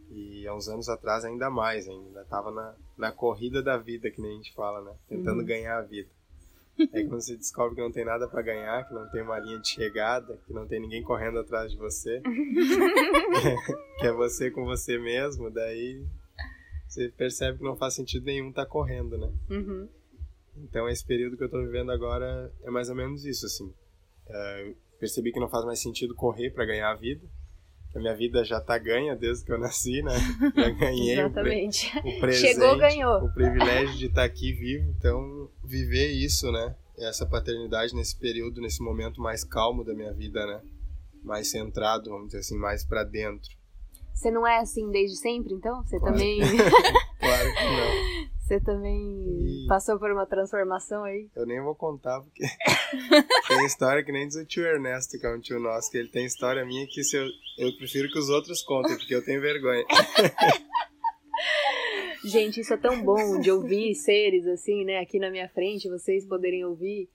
[0.10, 4.20] E há uns anos atrás ainda mais, ainda tava na, na corrida da vida, que
[4.20, 4.98] nem a gente fala, né?
[5.08, 5.46] Tentando uhum.
[5.46, 6.10] ganhar a vida.
[6.92, 9.60] Aí quando você descobre que não tem nada para ganhar, que não tem uma linha
[9.60, 12.20] de chegada, que não tem ninguém correndo atrás de você,
[14.00, 16.04] que é você com você mesmo, daí
[16.88, 19.32] você percebe que não faz sentido nenhum estar tá correndo, né?
[19.52, 19.88] Uhum.
[20.58, 23.72] Então esse período que eu tô vivendo agora é mais ou menos isso, assim.
[24.28, 27.26] É, percebi que não faz mais sentido correr para ganhar a vida.
[27.96, 30.12] A minha vida já tá ganha desde que eu nasci, né?
[30.54, 33.24] Já ganhei o, pre o, presente, Chegou, ganhou.
[33.24, 34.90] o privilégio de estar tá aqui vivo.
[34.98, 36.76] Então, viver isso, né?
[36.98, 40.62] Essa paternidade nesse período, nesse momento mais calmo da minha vida, né?
[41.24, 43.50] Mais centrado, vamos dizer assim, mais para dentro.
[44.14, 45.82] Você não é assim desde sempre, então?
[45.86, 46.14] Você Claro.
[46.14, 46.40] também.
[47.20, 48.15] Claro que não.
[48.46, 51.28] Você também E- passou por uma transformação aí?
[51.36, 52.44] Eu nem vou contar, porque
[53.48, 56.10] tem história que nem diz o tio Ernesto, que é um tio nosso, que ele
[56.10, 57.26] tem história minha que se eu,
[57.58, 59.84] eu prefiro que os outros contem, porque eu tenho vergonha.
[62.24, 66.26] Gente, isso é tão bom de ouvir seres assim, né, aqui na minha frente, vocês
[66.28, 67.10] poderem ouvir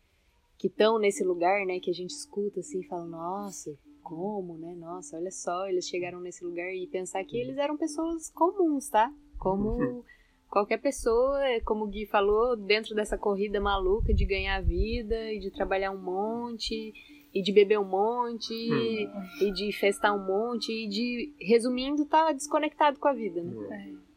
[0.58, 4.74] que estão nesse lugar, né, que a gente escuta assim e fala, nossa, como, né?
[4.76, 9.12] Nossa, olha só, eles chegaram nesse lugar e pensar que eles eram pessoas comuns, tá?
[9.38, 10.04] Como
[10.50, 15.32] qualquer pessoa, é como o Gui falou, dentro dessa corrida maluca de ganhar a vida
[15.32, 16.92] e de trabalhar um monte
[17.32, 22.98] e de beber um monte e de festar um monte e de, resumindo, tá desconectado
[22.98, 23.54] com a vida, né?
[23.70, 24.10] É.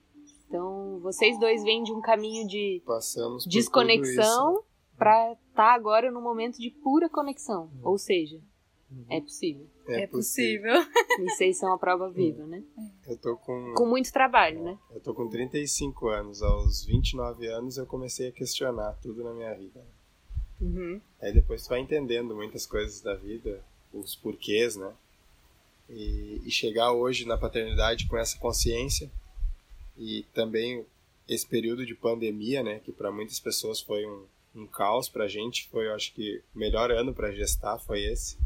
[0.47, 2.81] Então, vocês dois vêm de um caminho de
[3.47, 4.63] desconexão
[4.97, 7.63] pra estar agora no momento de pura conexão.
[7.63, 7.91] Uhum.
[7.91, 8.39] Ou seja,
[9.09, 9.67] é possível.
[9.83, 9.91] isso.
[9.91, 10.73] É, possível.
[11.19, 12.63] E vocês são a prova viva, né?
[13.07, 14.77] Eu tô com, Com muito trabalho, né?
[14.91, 16.41] eu tô com 35 anos.
[16.41, 19.85] Aos 29 anos eu comecei a questionar tudo na minha vida.
[20.61, 21.01] Uhum.
[21.21, 24.93] Aí depois tu vai entendendo muitas coisas da vida, os porquês, né?
[25.89, 29.11] E, e chegar hoje na paternidade com essa consciência
[29.97, 30.85] e também
[31.27, 32.79] esse período de pandemia, né?
[32.79, 34.25] Que para muitas pessoas foi um,
[34.55, 38.37] um caos, pra gente foi, eu acho que o melhor ano para gestar foi esse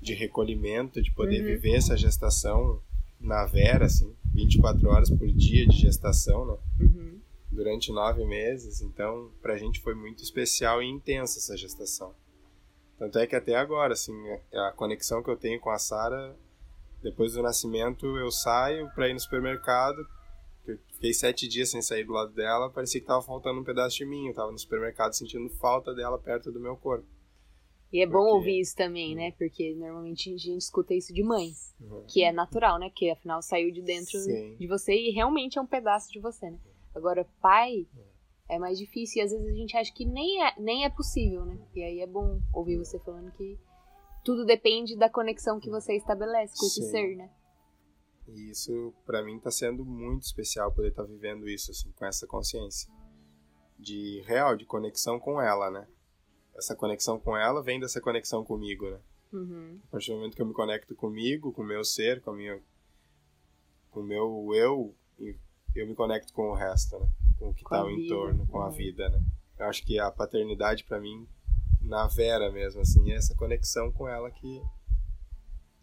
[0.00, 1.46] de recolhimento, de poder Uhum.
[1.46, 2.80] viver essa gestação
[3.20, 6.56] na vera, assim, 24 horas por dia de gestação, né?
[6.80, 7.20] Uhum.
[7.50, 12.14] durante nove meses, então pra gente foi muito especial e intensa essa gestação.
[12.98, 14.14] Tanto é que até agora, assim,
[14.54, 16.34] a conexão que eu tenho com a Sara,
[17.02, 19.98] depois do nascimento, eu saio pra ir no supermercado,
[20.66, 23.96] eu fiquei sete dias sem sair do lado dela, parecia que tava faltando um pedaço
[23.98, 27.04] de mim, eu tava no supermercado sentindo falta dela perto do meu corpo.
[27.92, 29.32] E é bom Porque- ouvir isso também, né?
[29.32, 31.74] Porque normalmente a gente escuta isso de mães.
[31.80, 32.04] Uhum.
[32.08, 32.88] Que é natural, né?
[32.88, 34.56] Que afinal saiu de dentro Sim.
[34.56, 36.58] de você e realmente é um pedaço de você, né?
[36.94, 37.86] Agora, pai
[38.48, 41.44] é mais difícil e às vezes a gente acha que nem é, nem é possível,
[41.44, 41.58] né?
[41.74, 43.58] E aí é bom ouvir você falando que
[44.24, 46.90] tudo depende da conexão que você estabelece com esse Sim.
[46.90, 47.30] ser, né?
[48.28, 52.26] E isso, pra mim, tá sendo muito especial poder estar vivendo isso, assim, com essa
[52.26, 52.90] consciência.
[53.78, 55.86] De real, de conexão com ela, né?
[56.56, 59.00] Essa conexão com ela vem dessa conexão comigo, né?
[59.32, 59.80] Uhum.
[59.88, 62.34] A partir do momento que eu me conecto comigo, com o meu ser, com, a
[62.34, 62.60] minha,
[63.90, 64.94] com o meu eu,
[65.74, 67.08] eu me conecto com o resto, né?
[67.38, 68.72] Com o que Com tá a ao entorno, com a uhum.
[68.72, 69.20] vida, né?
[69.58, 71.26] Eu acho que a paternidade, pra mim,
[71.80, 74.62] na vera mesmo, assim, é essa conexão com ela que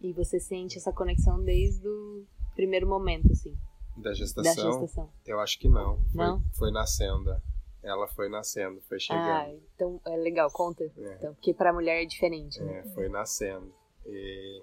[0.01, 3.58] E você sente essa conexão desde o primeiro momento, assim,
[3.97, 5.10] da da gestação, gestação.
[5.25, 5.97] eu acho que não.
[5.97, 6.43] Foi, Não?
[6.53, 7.36] foi nascendo.
[7.81, 9.61] Ela foi nascendo, foi Ah, chegando.
[9.73, 10.83] então é legal, conta.
[10.83, 11.13] É.
[11.15, 12.79] Então, porque pra mulher é diferente, né?
[12.79, 13.73] É, foi nascendo.
[14.05, 14.61] E,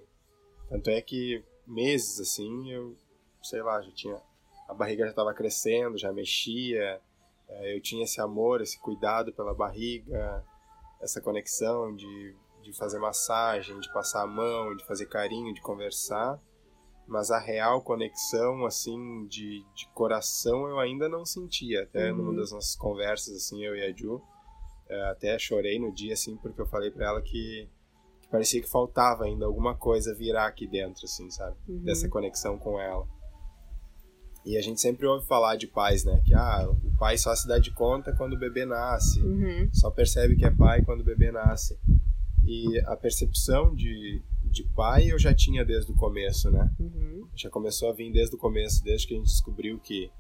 [0.69, 2.95] tanto é que meses assim, eu,
[3.43, 4.21] sei lá, já tinha.
[4.69, 7.01] A barriga já estava crescendo, já mexia.
[7.49, 10.45] é, Eu tinha esse amor, esse cuidado pela barriga,
[11.01, 16.39] essa conexão de, de fazer massagem, de passar a mão, de fazer carinho, de conversar.
[17.07, 21.83] Mas a real conexão, assim, de, de coração eu ainda não sentia.
[21.85, 22.19] Até Uhum.
[22.19, 24.21] numa das nossas conversas, assim, eu e a Ju,
[24.89, 27.69] é, até chorei no dia, assim, porque eu falei pra ela que,
[28.21, 31.57] que parecia que faltava ainda alguma coisa virar aqui dentro, assim, sabe?
[31.69, 31.79] Uhum.
[31.85, 33.07] Dessa conexão com ela.
[34.45, 36.21] E a gente sempre ouve falar de pais, né?
[36.25, 39.69] Que ah, o pai só se dá de conta quando o bebê nasce, Uhum.
[39.73, 41.77] só percebe que é pai quando o bebê nasce.
[42.45, 44.23] E a percepção de,
[44.57, 46.71] de pai eu já tinha desde o começo, né?
[46.81, 47.29] Uhum.
[47.35, 50.11] já começou a vir desde o começo, desde que a gente descobriu que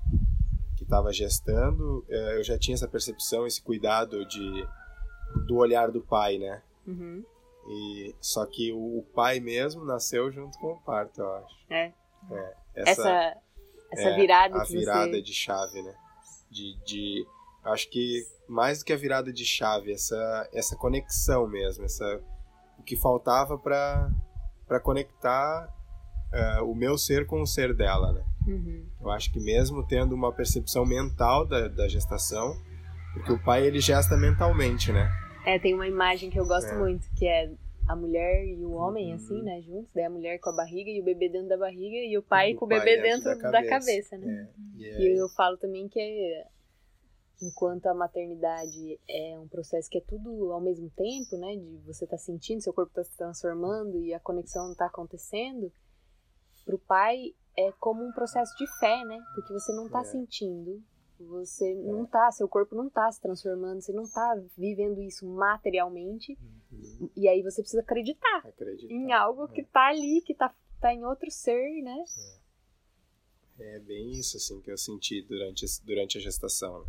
[0.76, 4.68] que estava gestando, eh, eu já tinha essa percepção, esse cuidado de
[5.46, 6.62] do olhar do pai, né?
[6.86, 7.24] Uhum.
[7.68, 11.56] E só que o, pai mesmo nasceu junto com o parto, eu acho.
[11.70, 11.92] É.
[12.30, 13.36] É, Essa,
[13.90, 15.22] essa, é, virada a que virada você...
[15.22, 15.94] de chave, né?
[16.50, 17.26] De, de
[17.64, 22.20] acho que mais do que a virada de chave, essa essa conexão mesmo, essa
[22.78, 24.10] o que faltava para
[24.66, 25.68] para conectar
[26.32, 28.24] eh, o meu ser com o ser dela, né?
[28.46, 28.86] Uhum.
[29.00, 32.56] Eu acho que mesmo tendo uma percepção mental da, da gestação,
[33.14, 35.08] porque o pai ele gesta mentalmente, né?
[35.44, 36.78] É, tem uma imagem que eu gosto É.
[36.78, 37.50] muito, que é
[37.88, 39.14] a mulher e o homem, Uhum.
[39.14, 39.92] assim, né, juntos.
[39.94, 42.52] Daí a mulher com a barriga e o bebê dentro da barriga e o pai
[42.54, 44.16] O com o pai bebê dentro dentro, da da, cabeça.
[44.16, 44.18] cabeça.
[44.18, 44.48] né?
[44.80, 46.46] É, e E eu falo também que é,
[47.42, 51.56] enquanto a maternidade é um processo que é tudo ao mesmo tempo, né?
[51.56, 55.70] De você tá sentindo, seu corpo tá se transformando e a conexão tá acontecendo,
[56.64, 59.18] pro pai é como um processo de fé, né?
[59.34, 60.04] Porque você não tá É.
[60.04, 60.82] sentindo,
[61.18, 66.38] você não tá, seu corpo não tá se transformando, você não tá vivendo isso materialmente,
[66.72, 67.08] Uhum.
[67.16, 68.92] e aí você precisa acreditar acreditar.
[68.92, 72.04] em algo que tá ali, que tá, tá em outro ser, né?
[73.58, 76.84] É bem isso, assim, que eu senti durante, durante a gestação.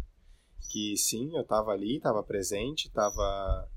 [0.69, 3.69] Que sim, eu estava ali, estava presente, estava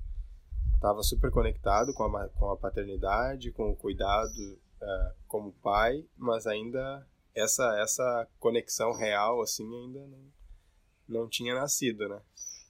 [0.81, 6.47] tava super conectado com a, com a paternidade, com o cuidado uh, como pai, mas
[6.47, 10.31] ainda essa, essa conexão real, assim, ainda não,
[11.07, 12.19] não tinha nascido, né?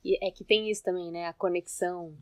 [0.04, 1.28] E é que tem isso também, né?
[1.28, 2.18] A conexão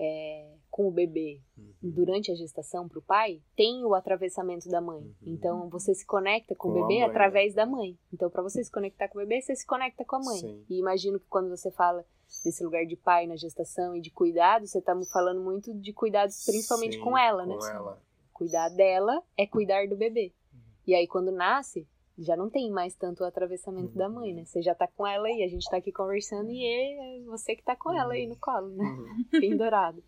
[0.00, 1.74] é, com o bebê uhum.
[1.82, 5.02] durante a gestação para o pai, tem o atravessamento da mãe.
[5.02, 5.14] Uhum.
[5.34, 7.62] Então você se conecta com, com o bebê mãe, através né?
[7.62, 7.98] da mãe.
[8.10, 10.40] Então para você se conectar com o bebê, você se conecta com a mãe.
[10.40, 10.64] Sim.
[10.70, 12.02] E imagino que quando você fala
[12.42, 16.46] desse lugar de pai na gestação e de cuidado, você está falando muito de cuidados
[16.46, 17.56] principalmente Sim, com ela, né?
[17.58, 18.02] Com ela.
[18.32, 20.32] Cuidar dela é cuidar do bebê.
[20.54, 20.60] Uhum.
[20.86, 21.86] E aí quando nasce,
[22.20, 23.96] já não tem mais tanto o atravessamento uhum.
[23.96, 24.44] da mãe, né?
[24.44, 27.62] Você já tá com ela aí, a gente tá aqui conversando e é você que
[27.62, 28.84] tá com ela aí no colo, né?
[28.84, 29.24] Uhum.
[29.40, 30.02] Pendurado.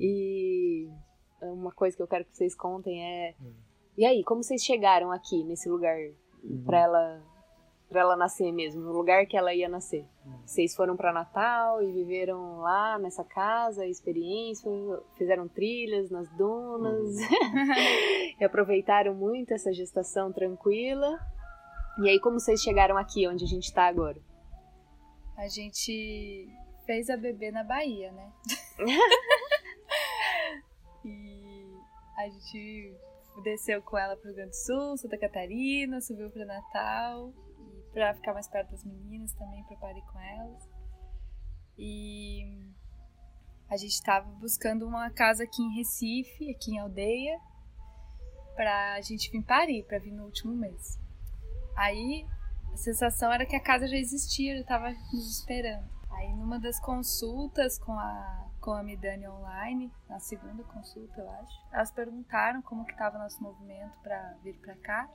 [0.00, 0.88] E
[1.42, 3.34] uma coisa que eu quero que vocês contem é.
[3.38, 3.54] Uhum.
[3.98, 5.96] E aí, como vocês chegaram aqui nesse lugar
[6.42, 6.64] uhum.
[6.64, 7.22] pra ela
[7.88, 10.04] para ela nascer mesmo, no lugar que ela ia nascer.
[10.24, 10.40] Uhum.
[10.44, 14.68] Vocês foram para Natal e viveram lá nessa casa, experiência,
[15.16, 17.16] fizeram trilhas nas dunas uhum.
[18.40, 21.16] e aproveitaram muito essa gestação tranquila.
[22.02, 24.18] E aí como vocês chegaram aqui onde a gente tá agora?
[25.36, 26.48] A gente
[26.84, 28.32] fez a bebê na Bahia, né?
[31.04, 31.70] e
[32.16, 32.96] a gente
[33.44, 37.32] desceu com ela pro Rio Grande do Sul, Santa Catarina, subiu para Natal
[37.96, 40.68] para ficar mais perto das meninas também, preparei com elas.
[41.78, 42.70] E
[43.70, 47.40] a gente estava buscando uma casa aqui em Recife, aqui em Aldeia,
[48.54, 51.00] pra gente vir parir, para vir no último mês.
[51.74, 52.26] Aí
[52.70, 55.88] a sensação era que a casa já existia, já estava nos esperando.
[56.10, 61.66] Aí numa das consultas com a com a Midani online, na segunda consulta, eu acho,
[61.72, 65.08] elas perguntaram como que estava nosso movimento para vir para cá.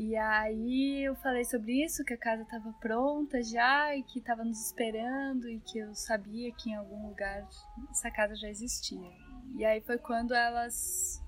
[0.00, 4.44] E aí eu falei sobre isso, que a casa estava pronta já e que estava
[4.44, 7.44] nos esperando e que eu sabia que em algum lugar
[7.90, 9.10] essa casa já existia.
[9.56, 11.20] E aí foi quando elas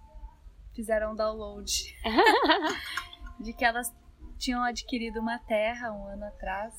[0.73, 1.69] fizeram download
[3.41, 3.93] de que elas
[4.39, 6.73] tinham adquirido uma terra um ano atrás.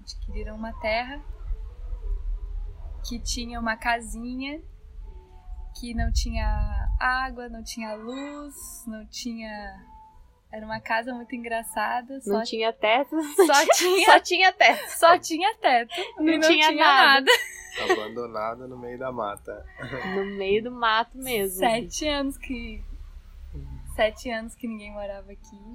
[0.00, 1.24] Adquiriram uma terra
[3.08, 4.60] que tinha uma casinha
[5.78, 9.93] que não tinha água, não tinha luz, não tinha
[10.54, 12.14] era uma casa muito engraçada.
[12.14, 12.42] Não só...
[12.42, 13.20] tinha teto.
[13.44, 14.88] Só tinha, só tinha teto.
[14.90, 15.94] Só tinha teto.
[16.16, 17.26] Não, não tinha, tinha, nada.
[17.26, 17.92] nada.
[17.92, 19.66] Abandonada no meio da mata.
[20.14, 21.58] No meio do mato mesmo.
[21.58, 22.84] Sete anos que.
[23.96, 25.72] Sete anos que ninguém morava aqui.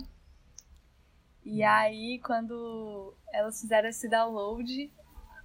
[1.44, 4.92] E aí, quando elas fizeram esse download.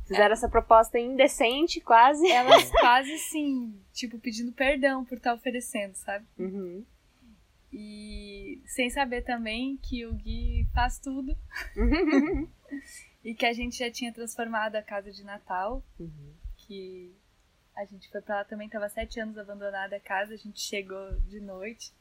[0.06, 2.30] Fizeram essa proposta indecente, quase.
[2.30, 6.24] Elas quase, assim, tipo, pedindo perdão por estar oferecendo, sabe?
[6.38, 6.84] Uhum.
[7.76, 11.36] E sem saber também que o Gui faz tudo.
[13.24, 15.82] e que a gente já tinha transformado a casa de Natal.
[15.98, 16.32] Uhum.
[16.56, 17.12] Que
[17.74, 21.18] a gente foi pra lá também, tava sete anos abandonada a casa, a gente chegou
[21.22, 21.92] de noite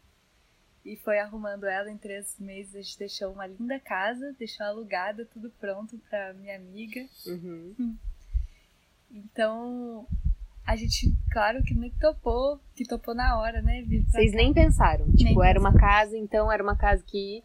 [0.85, 2.75] e foi arrumando ela em três meses.
[2.75, 7.03] A gente deixou uma linda casa, deixou alugada, tudo pronto pra minha amiga.
[7.25, 7.97] Uhum.
[9.09, 10.07] Então,
[10.65, 13.83] a gente, claro que nem topou, que topou na hora, né?
[14.09, 14.37] Vocês cá.
[14.37, 15.05] nem pensaram.
[15.11, 15.61] Tipo, nem era pensaram.
[15.61, 17.43] uma casa, então era uma casa que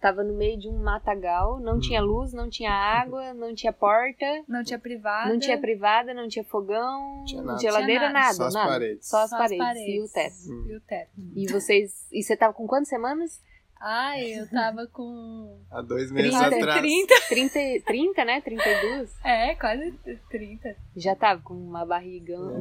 [0.00, 1.80] tava no meio de um matagal, não hum.
[1.80, 4.26] tinha luz, não tinha água, não tinha porta.
[4.48, 5.32] Não tinha privada.
[5.32, 8.18] Não tinha privada, não tinha fogão, tinha não tinha ladeira, nada.
[8.18, 8.34] nada.
[8.34, 8.68] Só as nada.
[8.68, 9.08] paredes.
[9.08, 9.94] Só as, Só paredes, as paredes.
[9.94, 10.52] E o teto.
[10.52, 10.66] Hum.
[10.66, 11.10] E o teto.
[11.36, 12.08] E vocês.
[12.10, 13.40] E você tava com quantas semanas?
[13.84, 15.58] Ai, eu tava com.
[15.68, 16.80] Há dois meses 30, atrás.
[16.80, 17.14] 30.
[17.28, 18.40] 30, 30, né?
[18.40, 19.12] 32?
[19.24, 19.92] É, quase
[20.30, 20.76] 30.
[20.96, 22.54] Já tava com uma barriga, É, uma.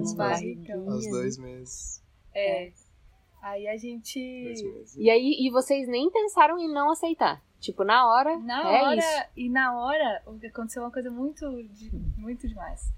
[0.92, 2.04] Aos dois meses.
[2.34, 2.72] É.
[3.40, 4.20] Aí a gente.
[4.46, 4.96] Dois meses.
[4.98, 7.40] E aí, e vocês nem pensaram em não aceitar?
[7.60, 8.96] Tipo, na hora, Na é hora.
[8.98, 9.24] isso.
[9.38, 11.46] E na hora, aconteceu uma coisa muito,
[12.18, 12.92] muito demais.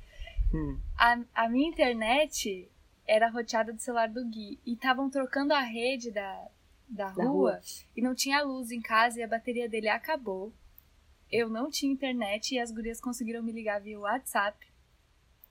[0.54, 0.80] Hum.
[0.98, 2.72] A, a minha internet
[3.06, 4.58] era roteada do celular do Gui.
[4.66, 6.48] E estavam trocando a rede da,
[6.94, 7.60] da, Da rua, rua.
[7.96, 10.54] E não tinha luz em casa e a bateria dele acabou.
[11.32, 14.58] Eu não tinha internet e as gurias conseguiram me ligar via WhatsApp.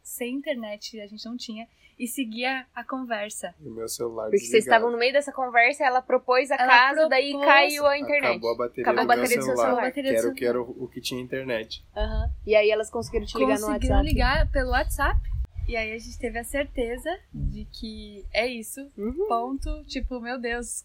[0.03, 1.67] Sem internet a gente não tinha.
[1.99, 3.55] E seguia a conversa.
[3.61, 4.77] E o meu celular Porque vocês desligado.
[4.77, 8.31] estavam no meio dessa conversa, ela propôs a Ela casa, daí propôs- caiu a internet.
[8.31, 9.65] Acabou a bateria Acabou do a meu bateria do seu celular.
[9.67, 9.83] celular.
[9.85, 11.85] Bateria que do era, o que era o, o que tinha internet.
[11.95, 12.31] Aham.
[12.47, 14.09] E aí elas conseguiram te ligar no Conseguiram WhatsApp.
[14.15, 15.21] ligar pelo WhatsApp.
[15.69, 18.81] E aí a gente teve a certeza de que é isso.
[18.99, 19.85] Uhum, Ponto.
[19.85, 20.85] Tipo, meu Deus,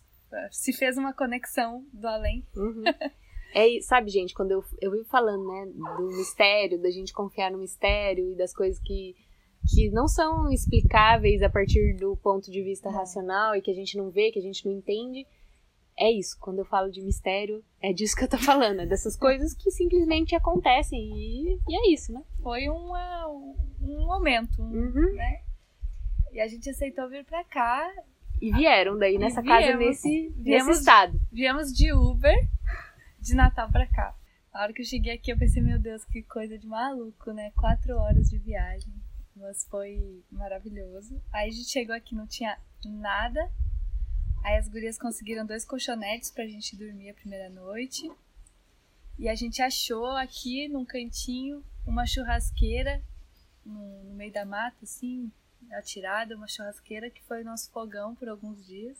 [0.51, 2.45] se fez uma conexão do além.
[2.55, 2.83] uhum.
[3.53, 5.65] É, sabe, gente, quando eu, eu vivo falando, né,
[5.97, 9.15] do mistério, da gente confiar no mistério e das coisas que,
[9.73, 12.97] que não são explicáveis a partir do ponto de vista Não.
[12.97, 15.25] racional e que a gente não vê, que a gente não entende.
[15.97, 16.37] é isso.
[16.39, 18.81] Quando eu falo de mistério, é disso que eu tô falando.
[18.81, 20.99] É dessas coisas que simplesmente acontecem.
[20.99, 22.21] E, e é isso, né?
[22.43, 23.27] Foi uma,
[23.81, 25.13] um momento, Uhum.
[25.15, 25.41] né?
[26.33, 27.89] E a gente aceitou vir pra cá.
[28.41, 31.19] E vieram daí nessa viemos, casa, nesse, viemos- nesse estado.
[31.31, 32.35] Viemos de Uber
[33.19, 34.15] de Natal pra cá.
[34.53, 37.51] A hora que eu cheguei aqui, eu pensei, meu Deus, que coisa de maluco, né?
[37.55, 38.93] Quatro horas de viagem.
[39.35, 41.21] Mas foi maravilhoso.
[41.31, 43.51] Aí a gente chegou aqui, não tinha nada.
[44.43, 48.09] Aí as gurias conseguiram dois colchonetes pra gente dormir a primeira noite.
[49.19, 53.01] E a gente achou aqui num cantinho uma churrasqueira
[53.65, 55.31] no, no meio da mata, assim,
[55.71, 58.97] atirada, uma churrasqueira que foi o nosso fogão por alguns dias.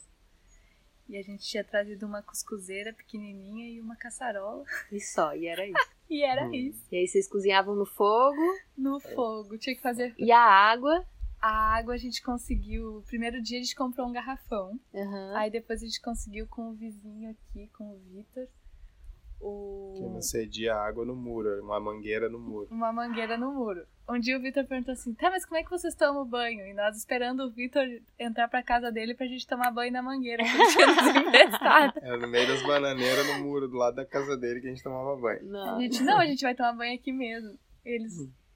[1.10, 4.66] E a gente tinha trazido uma cuscuzeira pequenininha e uma caçarola.
[4.92, 5.74] E só, e era isso.
[6.10, 6.54] E era Hum.
[6.54, 6.82] isso.
[6.90, 8.42] E aí vocês cozinhavam no fogo.
[8.78, 9.58] No fogo.
[9.58, 10.16] Tinha que fazer.
[10.18, 11.06] E a água.
[11.42, 13.04] A água a gente conseguiu.
[13.08, 14.80] Primeiro dia a gente comprou um garrafão.
[14.96, 15.34] Aham.
[15.36, 20.10] Aí depois a gente conseguiu com o vizinho aqui, com o Vitor, Que o...
[20.14, 22.68] não cedia água no muro, uma mangueira no muro.
[22.72, 23.86] uma mangueira no muro.
[24.10, 26.66] Um dia o Vitor perguntou assim: tá, mas como é que vocês tomam banho?
[26.66, 27.84] E nós esperando o Vitor
[28.18, 31.94] entrar pra casa dele pra gente tomar banho na mangueira que ele tinha nos emprestado.
[32.02, 34.84] Era no meio das bananeiras no muro, do lado da casa dele, que a gente
[34.84, 35.40] tomava banho.
[35.42, 35.82] A Não.
[35.82, 37.58] gente, não, a gente vai tomar banho aqui mesmo.
[37.84, 38.14] Eles,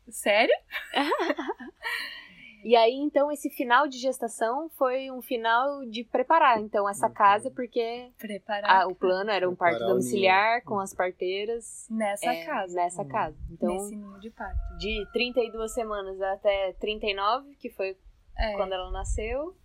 [0.10, 0.56] sério?
[2.64, 7.14] E aí, então, esse final de gestação foi um final de preparar, então, essa Uhum.
[7.14, 12.32] casa, porque Preparar a- o plano era um parto Preparar domiciliar com as parteiras nessa
[12.32, 12.74] é, casa.
[12.76, 13.08] nessa Uhum.
[13.08, 13.38] casa.
[13.50, 14.78] Então, nesse ninho de parto.
[14.78, 17.98] de 32 semanas até 39, que foi
[18.38, 19.56] É, quando ela nasceu,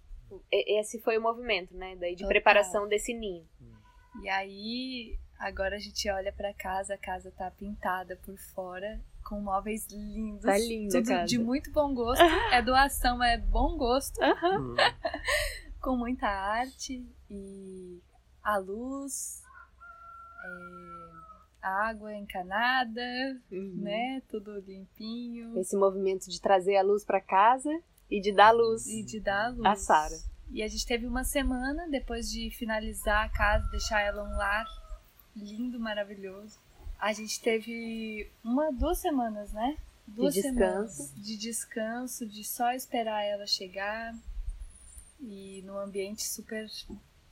[0.51, 1.97] esse foi o movimento, né?
[1.97, 2.29] Daí de Total.
[2.29, 3.47] preparação desse ninho.
[4.23, 9.41] E aí, agora a gente olha pra casa, a casa tá pintada por fora, com
[9.41, 10.45] móveis lindos.
[10.45, 11.25] Tá linda tudo casa.
[11.27, 12.23] de muito bom gosto.
[12.53, 14.19] É doação, mas é bom gosto.
[14.23, 14.75] Hum.
[15.81, 18.01] Com muita arte e
[18.43, 19.43] a luz,
[20.45, 23.01] é, a água encanada,
[23.53, 23.73] Uhum.
[23.83, 24.23] né?
[24.29, 25.57] Tudo limpinho.
[25.59, 27.71] Esse movimento de trazer a luz pra casa
[28.11, 28.87] e de dar luz.
[28.87, 29.65] E de dar a luz.
[29.65, 30.17] A Sara.
[30.51, 34.65] E a gente teve uma semana depois de finalizar a casa, deixar ela um lar
[35.35, 36.59] lindo, maravilhoso.
[36.99, 39.77] A gente teve uma, duas semanas, né?
[40.07, 40.55] Duas descanso.
[40.57, 44.15] semanas de descanso, de só esperar ela chegar
[45.21, 46.69] e num ambiente super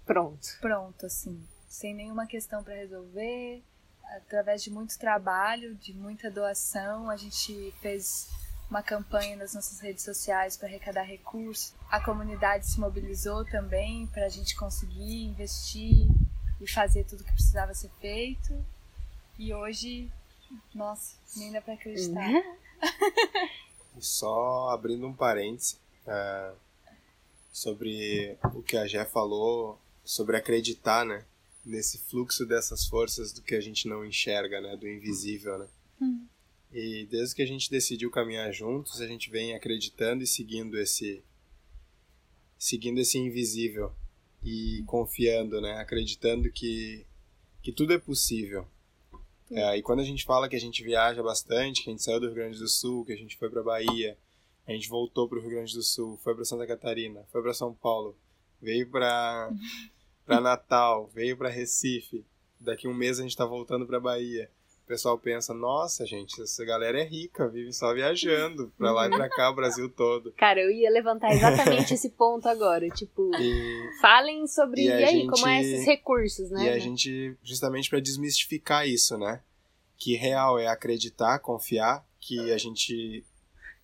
[0.04, 0.46] Pronto.
[0.60, 3.62] pronto, assim, sem nenhuma questão para resolver.
[4.16, 8.28] Através de muito trabalho, de muita doação, a gente fez
[8.68, 11.74] uma campanha nas nossas redes sociais para arrecadar recursos.
[11.90, 16.08] A comunidade se mobilizou também para a gente conseguir investir
[16.60, 18.64] e fazer tudo que precisava ser feito.
[19.38, 20.10] E hoje,
[20.74, 22.30] nossa, nem dá para acreditar.
[23.96, 26.52] E só abrindo um parêntese é,
[27.52, 31.24] sobre o que a Jé falou, sobre acreditar, né?
[31.64, 34.76] Nesse fluxo dessas forças do que a gente não enxerga, né?
[34.76, 35.68] Do invisível, né?
[36.02, 36.26] Hum.
[36.72, 41.22] E desde que a gente decidiu caminhar juntos, a gente vem acreditando e seguindo esse
[42.58, 43.92] seguindo esse invisível
[44.42, 45.78] e confiando, né?
[45.78, 47.06] Acreditando que
[47.62, 48.68] que tudo é possível.
[49.50, 52.20] É, e quando a gente fala que a gente viaja bastante, que a gente saiu
[52.20, 54.16] do Rio Grande do Sul, que a gente foi para Bahia,
[54.66, 57.52] a gente voltou para o Rio Grande do Sul, foi para Santa Catarina, foi para
[57.52, 58.16] São Paulo,
[58.60, 59.50] veio para
[60.24, 62.24] para Natal, veio para Recife.
[62.58, 64.50] Daqui um mês a gente está voltando para Bahia.
[64.84, 69.10] O pessoal pensa: "Nossa, gente, essa galera é rica, vive só viajando para lá e
[69.10, 70.30] para cá, o Brasil todo".
[70.36, 72.88] Cara, eu ia levantar exatamente esse ponto agora.
[72.90, 74.82] Tipo, E falem sobre.
[74.82, 76.64] E E, aí, gente- como é esses recursos, né?
[76.64, 79.40] E a gente, justamente para desmistificar isso, né?
[79.96, 83.24] Que real é acreditar, confiar que a gente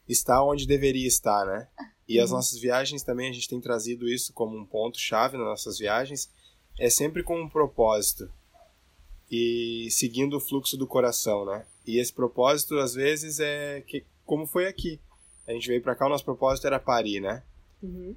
[0.08, 1.68] está onde deveria estar, né?
[2.06, 5.78] E as nossas viagens também, a gente tem trazido isso como um ponto-chave nas nossas
[5.78, 6.28] viagens,
[6.78, 8.30] é sempre com um propósito
[9.30, 11.64] e seguindo o fluxo do coração, né?
[11.86, 15.00] E esse propósito, às vezes, é que, como foi aqui.
[15.46, 17.42] A gente veio para cá, o nosso propósito era parir, né?
[17.82, 18.14] Uhum.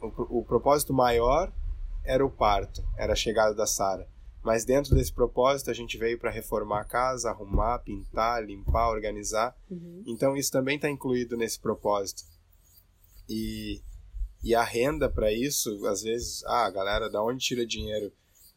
[0.00, 1.52] o, pro- o propósito maior
[2.04, 4.08] era o parto, era a chegada da Sara.
[4.42, 9.56] Mas dentro desse propósito a gente veio para reformar a casa, arrumar, pintar, limpar, organizar.
[9.70, 10.02] Uhum.
[10.06, 12.24] Então isso também está incluído nesse propósito.
[13.28, 13.80] E,
[14.42, 18.12] e a renda para isso, às vezes, ah, galera, da onde tira dinheiro?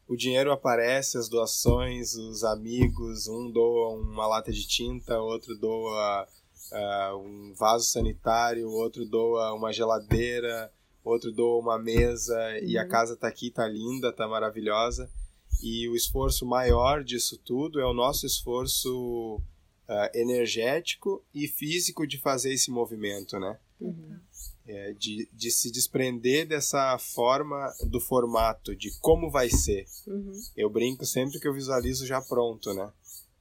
[0.08, 6.26] O dinheiro aparece, as doações, os amigos, um doa uma lata de tinta, outro doa
[6.72, 10.72] ah, um vaso sanitário, outro doa uma geladeira,
[11.04, 12.88] outro doa uma mesa e a Uhum.
[12.88, 15.10] casa tá aqui, tá linda, tá maravilhosa.
[15.62, 19.40] E o esforço maior disso tudo é o nosso esforço
[19.86, 23.58] ah, energético e físico de fazer esse movimento, né?
[23.80, 24.18] Uhum.
[24.70, 29.86] É, de, de se desprender dessa forma do formato, de como vai ser.
[30.06, 30.32] Uhum.
[30.54, 32.92] Eu brinco sempre que eu visualizo já pronto, né?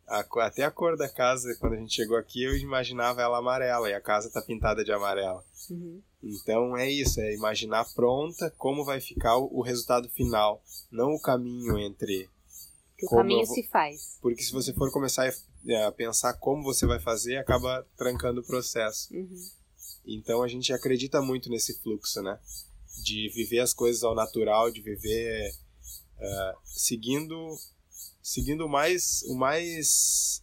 [0.07, 3.89] A, até a cor da casa, quando a gente chegou aqui, eu imaginava ela amarela
[3.89, 5.43] e a casa tá pintada de amarela.
[5.69, 6.01] Uhum.
[6.23, 11.21] Então é isso, é imaginar pronta como vai ficar o, o resultado final, não o
[11.21, 12.30] caminho entre.
[12.97, 14.17] Que o caminho vou- se faz.
[14.21, 18.45] Porque se você for começar a, a pensar como você vai fazer, acaba trancando o
[18.45, 19.13] processo.
[19.13, 19.57] Uhum.
[20.08, 22.39] Então a gente acredita muito nesse fluxo, né?
[23.03, 25.53] De viver as coisas ao natural, de viver
[26.20, 27.58] eh, seguindo
[28.22, 30.41] seguindo o mais o mais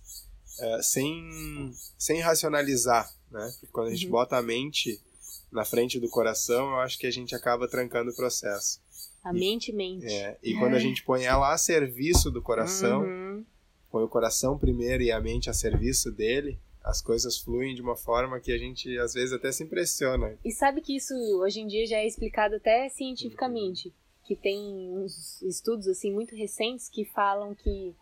[0.61, 3.49] eh, sem sem racionalizar, né?
[3.61, 4.13] Porque quando a gente Uhum.
[4.13, 5.01] bota a mente
[5.51, 8.81] na frente do coração, eu acho que a gente acaba trancando o processo.
[9.23, 10.07] A mente mente.
[10.07, 13.45] É, e quando a gente põe ela a serviço do coração, Uhum.
[13.91, 17.97] põe o coração primeiro e a mente a serviço dele, as coisas fluem de uma
[17.97, 20.39] forma que a gente às vezes até se impressiona.
[20.45, 23.93] E sabe que isso hoje em dia já é explicado até cientificamente,
[24.25, 24.59] que tem
[24.93, 27.95] uns estudos assim muito recentes que falam que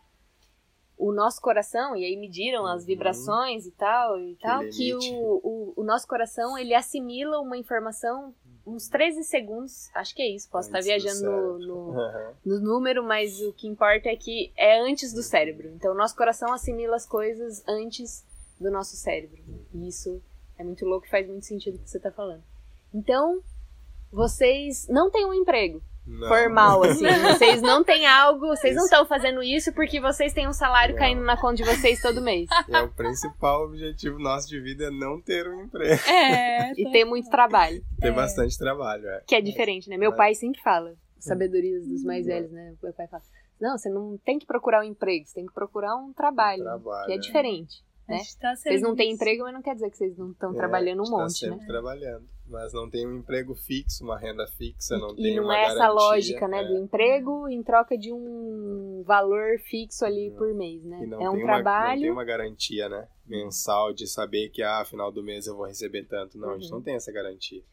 [0.97, 2.87] o nosso coração, e aí mediram as Uhum.
[2.87, 8.33] vibrações e tal e tal, que o, o, o nosso coração ele assimila uma informação
[8.65, 11.59] uns 13 segundos, acho que é isso, posso estar Antes do viajando no,
[11.91, 12.33] no, Aham.
[12.45, 15.69] no número, mas o que importa é que é antes do cérebro.
[15.75, 18.23] Então, o nosso coração assimila as coisas antes
[18.59, 19.41] do nosso cérebro.
[19.73, 20.21] E isso
[20.57, 22.43] é muito louco e faz muito sentido o que você tá falando.
[22.93, 23.41] Então,
[24.11, 26.27] vocês não têm um emprego Não.
[26.27, 27.05] formal, assim.
[27.23, 28.93] Vocês não têm algo, vocês não Isso.
[28.93, 30.99] estão fazendo isso porque vocês têm um salário Não.
[30.99, 32.47] caindo na conta de vocês todo mês.
[32.69, 36.01] É o principal objetivo nosso de vida é não ter um emprego.
[36.09, 37.83] É, E ter muito trabalho.
[37.99, 38.11] Ter É.
[38.11, 39.23] bastante trabalho, é.
[39.25, 39.97] Que é diferente, né?
[39.97, 42.29] Meu Mas- pai sempre fala, sabedorias dos mais Hum.
[42.29, 42.75] velhos, né?
[42.83, 43.23] Meu pai fala,
[43.59, 47.05] não, você não tem que procurar um emprego, você tem que procurar um trabalho, Trabalho,
[47.07, 47.19] que é é.
[47.19, 47.83] diferente.
[48.07, 48.19] Né?
[48.39, 50.99] tá Vocês não têm emprego, mas não quer dizer que vocês não estão É, trabalhando
[50.99, 51.53] um a gente monte, tá né?
[51.53, 55.45] sempre trabalhando, mas não tem um emprego fixo, uma renda fixa, não E tem não
[55.45, 56.67] uma é essa garantia, lógica, né, é.
[56.67, 60.37] do emprego em troca de um valor fixo ali Não.
[60.37, 61.03] por mês, né?
[61.03, 62.11] E não É um uma- não tem trabalho.
[62.11, 63.07] uma garantia, né?
[63.25, 66.37] Mensal de saber que, ah, final do mês eu vou receber tanto.
[66.37, 66.77] Não, a gente Uhum.
[66.77, 67.63] não tem essa garantia.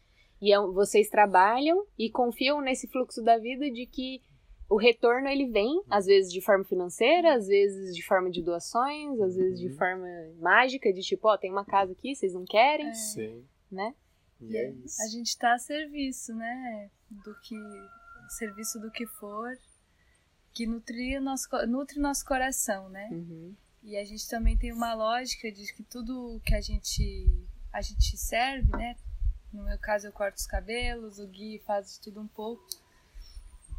[0.41, 4.23] E é vocês trabalham e confiam nesse fluxo da vida de que
[4.71, 9.21] o retorno ele vem, às vezes de forma financeira, às vezes de forma de doações,
[9.21, 9.77] às vezes de Uhum.
[9.77, 10.07] forma
[10.39, 12.95] mágica, de tipo, ó, tem uma casa aqui, vocês não querem, É.
[12.95, 13.45] Sim.
[13.71, 13.95] né?
[14.41, 15.03] E é isso.
[15.03, 16.91] A gente tá a serviço, né?
[17.11, 17.55] Do que.
[18.39, 19.59] Serviço do que for.
[20.55, 23.09] Que nutri o nosso, nutre o nosso coração, né?
[23.13, 23.55] Uhum.
[23.83, 27.27] E a gente também tem uma lógica de que tudo que a gente,
[27.73, 28.95] a gente serve, né?
[29.53, 32.65] No meu caso, eu corto os cabelos, o Gui faz de tudo um pouco.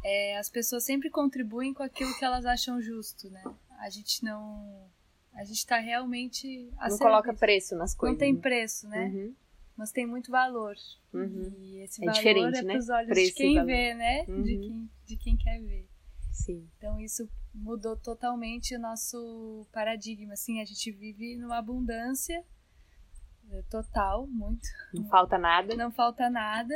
[0.04, 3.42] É, as pessoas sempre contribuem com aquilo que elas acham justo, né?
[3.78, 4.90] A gente não.
[5.34, 6.46] A gente tá realmente.
[6.72, 6.98] Não serviço.
[6.98, 8.14] coloca preço nas coisas.
[8.14, 8.40] Não tem né?
[8.40, 9.06] preço, né?
[9.06, 9.34] Uhum.
[9.76, 10.74] Mas tem muito valor.
[11.12, 11.54] Uhum.
[11.58, 12.72] E esse É valor diferente, é né?
[12.74, 14.24] pros olhos Preço de quem vê, né?
[14.28, 14.42] Uhum.
[14.42, 15.88] De, quem, de quem quer ver.
[16.30, 16.68] Sim.
[16.76, 20.34] Então isso mudou totalmente o nosso paradigma.
[20.34, 22.44] Assim, a gente vive numa abundância
[23.50, 24.66] eh, total, muito.
[24.94, 25.74] Não falta nada.
[25.76, 26.74] Não falta nada,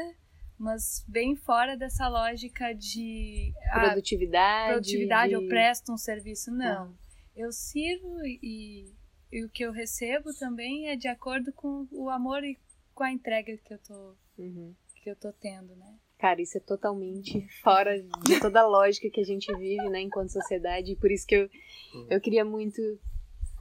[0.58, 4.72] mas bem fora dessa lógica de ah, Produtividade.
[4.72, 5.34] produtividade, de...
[5.34, 6.50] eu presto um serviço.
[6.50, 6.66] Não.
[6.84, 6.94] Aham.
[7.36, 8.90] Eu sirvo e,
[9.30, 12.58] e o que eu recebo também é de acordo com o amor e
[12.94, 14.74] com a entrega que eu tô, Uhum.
[15.02, 15.94] que eu tô tendo, né?
[16.18, 20.30] Cara, isso é totalmente fora de toda a lógica que a gente vive, né, enquanto
[20.32, 20.92] sociedade.
[20.92, 21.50] E por isso que eu,
[22.08, 22.80] eu queria muito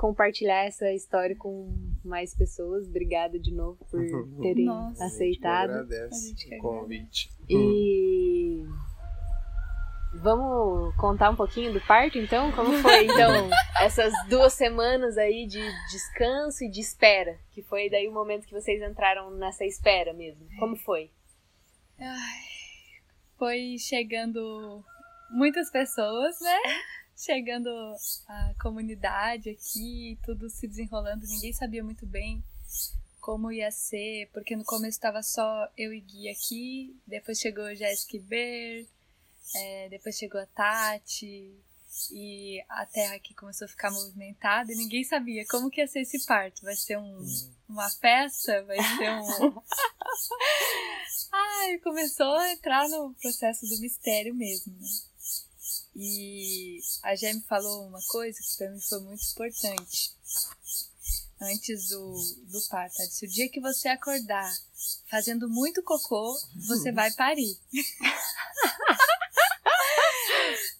[0.05, 2.87] compartilhar essa história com mais pessoas.
[2.87, 3.99] Obrigada de novo por
[4.39, 4.85] terem Nossa.
[4.85, 5.69] A gente que aceitado.
[5.71, 7.29] A agradece gente que o convite.
[7.49, 8.63] E
[10.13, 12.51] vamos contar um pouquinho do parto, então?
[12.51, 13.49] Como foi, então,
[13.81, 17.39] essas duas semanas aí de descanso e de espera?
[17.51, 20.47] Que foi daí o momento que vocês entraram nessa espera mesmo.
[20.59, 21.09] Como foi?
[23.39, 24.83] Foi chegando
[25.31, 26.59] muitas pessoas, né?
[27.15, 27.69] Chegando
[28.27, 32.43] a comunidade aqui, tudo se desenrolando, ninguém sabia muito bem
[33.21, 38.19] como ia ser, porque no começo estava só eu e Gui aqui, depois chegou Jéssica
[38.19, 38.87] Ber,
[39.55, 41.55] é, depois chegou a Tati,
[42.11, 46.01] e a terra aqui começou a ficar movimentada e ninguém sabia como que ia ser
[46.01, 46.61] esse parto.
[46.63, 47.25] Vai ser um,
[47.69, 48.63] uma festa?
[48.63, 49.61] Vai ser um.
[51.31, 54.87] Ai, começou a entrar no processo do mistério mesmo, né?
[55.95, 60.13] E a Gem falou uma coisa que pra mim foi muito importante
[61.41, 62.13] antes do,
[62.51, 62.95] do parto.
[62.99, 64.51] Ela disse: o dia que você acordar
[65.09, 66.37] fazendo muito cocô,
[66.67, 67.57] você vai parir.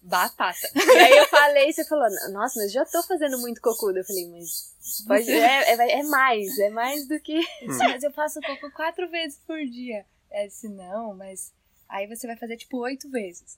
[0.02, 0.72] Batata.
[0.76, 3.98] E aí eu falei, você falou, nossa, mas já tô fazendo muito cocudo.
[3.98, 4.72] Eu falei, mas
[5.08, 7.40] pode, é, é, é mais, é mais do que.
[7.80, 10.06] mas eu faço cocô quatro vezes por dia.
[10.30, 11.52] É disse, não, mas
[11.90, 13.58] aí você vai fazer tipo oito vezes.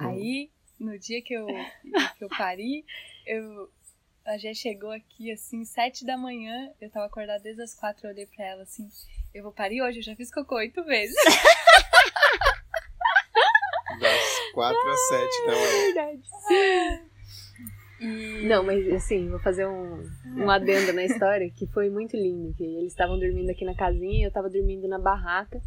[0.00, 0.08] Hum.
[0.08, 1.46] Aí, no dia que eu,
[2.16, 2.84] que eu pari,
[3.26, 3.70] eu,
[4.24, 6.70] a Gé chegou aqui, assim, sete da manhã.
[6.80, 8.88] Eu tava acordada desde as quatro, eu olhei pra ela, assim,
[9.34, 11.16] eu vou parir hoje, eu já fiz cocô oito vezes.
[13.98, 15.66] Das quatro às sete da manhã.
[15.66, 16.22] É verdade.
[18.00, 18.46] E...
[18.46, 20.02] Não, mas assim, vou fazer um,
[20.36, 22.54] um adendo na história que foi muito lindo.
[22.54, 25.60] Que eles estavam dormindo aqui na casinha e eu tava dormindo na barraca.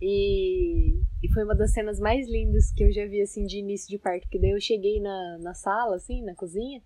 [0.00, 3.88] E, e foi uma das cenas mais lindas que eu já vi assim de início
[3.88, 4.28] de parto.
[4.28, 6.82] Que daí eu cheguei na, na sala, assim, na cozinha,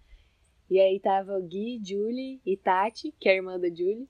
[0.68, 4.09] e aí tava o Gui, Julie e Tati, que é a irmã da Julie,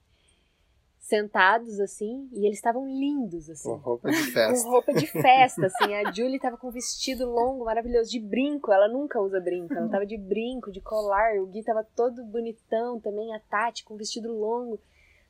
[0.99, 3.69] sentados assim, e eles estavam lindos assim.
[3.69, 4.63] Com roupa de festa.
[4.63, 5.93] Com roupa de festa, assim.
[5.93, 8.73] A Julie tava com um vestido longo, maravilhoso, de brinco.
[8.73, 9.73] Ela nunca usa brinco.
[9.73, 11.37] Ela tava de brinco, de colar.
[11.39, 14.81] O Gui tava todo bonitão também, a Tati com vestido longo.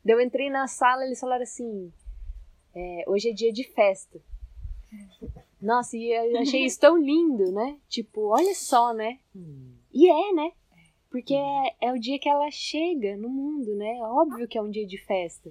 [0.04, 1.94] Daí eu entrei na sala e eles falaram assim:
[2.74, 4.20] é, hoje é dia de festa.
[5.62, 7.78] Nossa, e eu achei isso tão lindo, né?
[7.90, 9.20] Tipo, olha só, né?
[9.92, 10.52] E é, né?
[11.10, 13.98] Porque é, é, o dia que ela chega no mundo, né?
[14.02, 15.50] Óbvio que é um dia de festa.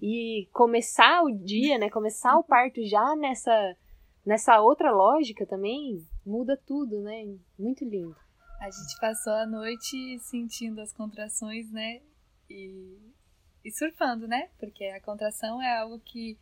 [0.00, 1.90] E começar o dia, né?
[1.90, 3.76] Começar o parto já nessa,
[4.24, 7.36] nessa outra lógica também muda tudo, né?
[7.58, 8.16] Muito lindo.
[8.60, 12.00] A gente passou a noite sentindo as contrações, né?
[12.48, 12.98] E,
[13.64, 14.48] e surfando, né?
[14.58, 16.38] Porque a contração é algo que,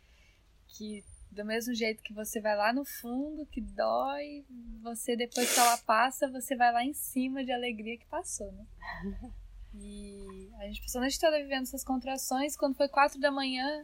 [0.67, 1.03] que
[1.33, 4.45] do mesmo jeito que você vai lá no fundo, que dói,
[4.81, 8.65] você depois que ela passa, você vai lá em cima de alegria que passou, né?
[9.75, 12.55] E a gente passou a noite toda vivendo essas contrações.
[12.55, 13.83] Quando foi quatro da manhã,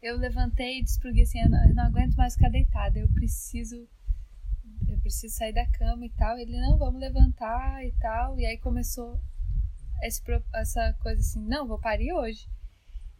[0.00, 2.98] eu levantei e disse pro Gui assim, eu não, eu não aguento mais ficar deitada,
[2.98, 3.86] eu preciso
[4.88, 6.38] eu preciso sair da cama e tal.
[6.38, 8.38] Ele, não, vamos levantar e tal.
[8.38, 9.20] E aí começou
[10.02, 10.22] esse,
[10.54, 12.48] essa coisa assim, não, vou parir hoje.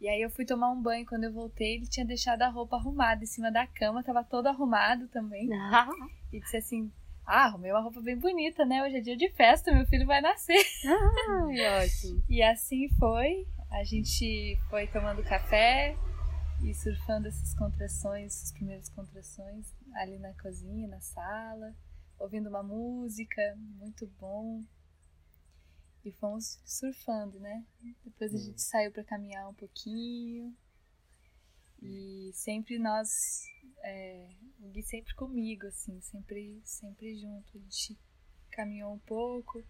[0.01, 2.75] E aí eu fui tomar um banho, quando eu voltei, ele tinha deixado a roupa
[2.75, 5.47] arrumada em cima da cama, tava todo arrumado também.
[5.53, 5.87] Ah.
[6.33, 6.91] E disse assim:
[7.23, 8.81] Ah, arrumei uma roupa bem bonita, né?
[8.81, 10.57] Hoje é dia de festa, meu filho vai nascer.
[11.29, 12.23] Ah, ótimo.
[12.27, 13.45] e assim foi.
[13.69, 15.95] A gente foi tomando café
[16.63, 21.75] e surfando essas contrações, as primeiras contrações, ali na cozinha, na sala,
[22.19, 24.63] ouvindo uma música, muito bom.
[26.03, 27.63] E fomos surfando, né?
[28.03, 28.41] Depois a hum.
[28.41, 30.55] gente saiu para caminhar um pouquinho.
[31.81, 33.43] E sempre nós.
[33.83, 34.29] É,
[34.59, 37.57] o Gui sempre comigo, assim, sempre, sempre junto.
[37.57, 37.97] A gente
[38.51, 39.63] caminhou um pouco.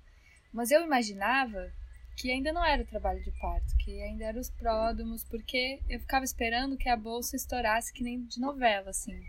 [0.51, 1.71] Mas eu imaginava
[2.17, 5.99] que ainda não era o trabalho de parto, que ainda eram os pródomos, porque eu
[5.99, 9.19] ficava esperando que a bolsa estourasse que nem de novela, assim.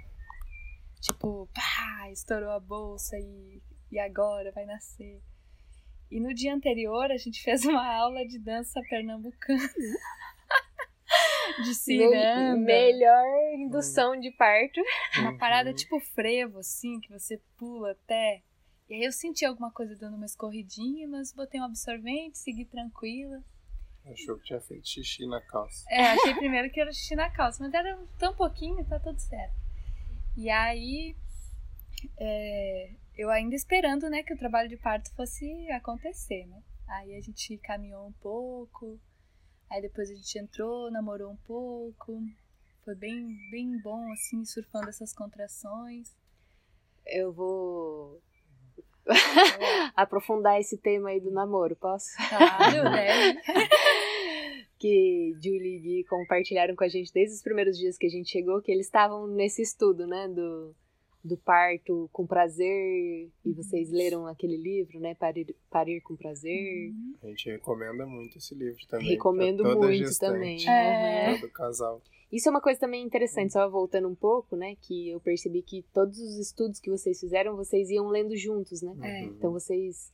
[1.00, 5.22] Tipo, pá, estourou a bolsa e, e agora vai nascer.
[6.12, 9.62] E no dia anterior a gente fez uma aula de dança pernambucana.
[11.64, 12.58] de ciranda.
[12.58, 14.82] Melhor indução de parto.
[15.18, 15.76] Uma parada uhum.
[15.76, 18.42] tipo frevo, assim, que você pula até.
[18.90, 23.42] E aí eu senti alguma coisa dando uma escorridinha, mas botei um absorvente, segui tranquila.
[24.04, 25.86] Achou que tinha feito xixi na calça.
[25.88, 29.54] É, achei primeiro que era xixi na calça, mas era tão pouquinho, tá tudo certo.
[30.36, 31.16] E aí
[32.18, 36.62] é, eu ainda esperando, né, que o trabalho de parto fosse acontecer, né?
[36.88, 38.98] Aí a gente caminhou um pouco,
[39.70, 42.22] aí depois a gente entrou, namorou um pouco,
[42.84, 46.14] foi bem, bem bom, assim, surfando essas contrações.
[47.06, 48.20] Eu vou
[49.96, 52.10] aprofundar esse tema aí do namoro, posso?
[52.28, 53.34] Claro, né?
[54.78, 58.30] que Julie e Gui compartilharam com a gente desde os primeiros dias que a gente
[58.30, 60.74] chegou, que eles estavam nesse estudo, né, do
[61.24, 63.54] do parto com prazer e uhum.
[63.54, 65.14] vocês leram aquele livro, né?
[65.14, 66.90] Parir, Parir com prazer.
[66.90, 67.14] Uhum.
[67.22, 69.08] A gente recomenda muito esse livro também.
[69.08, 70.68] Recomendo muito gestante, também.
[70.68, 71.38] É.
[71.38, 72.02] Todo casal.
[72.32, 74.74] Isso é uma coisa também interessante, só voltando um pouco, né?
[74.80, 78.96] Que eu percebi que todos os estudos que vocês fizeram, vocês iam lendo juntos, né?
[79.02, 79.24] É.
[79.24, 80.10] Então vocês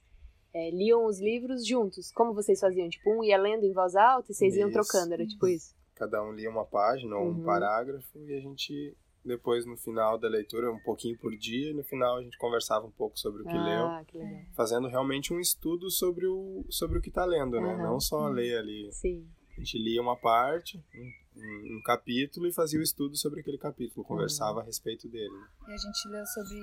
[0.53, 2.11] é, liam os livros juntos.
[2.11, 2.89] Como vocês faziam?
[2.89, 4.61] Tipo, um ia lendo em voz alta e vocês isso.
[4.61, 5.75] iam trocando, era tipo isso?
[5.95, 7.41] Cada um lia uma página ou uhum.
[7.41, 8.97] um parágrafo e a gente
[9.29, 12.87] depois, no final da leitura, um pouquinho por dia, e no final a gente conversava
[12.87, 14.19] um pouco sobre o que ah, leu, que
[14.55, 17.75] fazendo realmente um estudo sobre o, sobre o que está lendo, né?
[17.75, 17.83] Uhum.
[17.83, 18.33] Não só uhum.
[18.33, 18.93] ler ali.
[18.93, 19.29] Sim.
[19.57, 24.05] A gente lia uma parte, um, um, capítulo e fazia o estudo sobre aquele capítulo,
[24.05, 24.61] conversava uhum.
[24.61, 25.35] a respeito dele.
[25.67, 26.59] E a gente leu sobre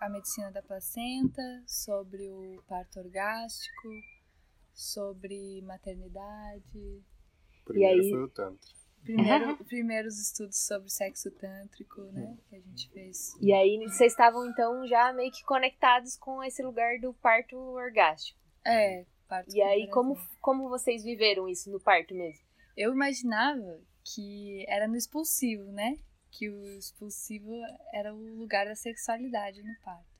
[0.00, 3.88] a medicina da placenta, sobre o parto orgástico,
[4.72, 7.02] sobre maternidade.
[7.64, 8.10] Primeiro aí...
[8.10, 8.85] foi o Tantra.
[9.06, 12.36] Primeiro, primeiros estudos sobre sexo tântrico, né?
[12.48, 13.36] Que a gente fez.
[13.40, 18.38] E aí vocês estavam então já meio que conectados com esse lugar do parto orgástico.
[18.64, 22.44] É, parto E aí, com como, como vocês viveram isso no parto mesmo?
[22.76, 25.96] Eu imaginava que era no expulsivo, né?
[26.32, 27.52] Que o expulsivo
[27.94, 30.16] era o lugar da sexualidade no parto.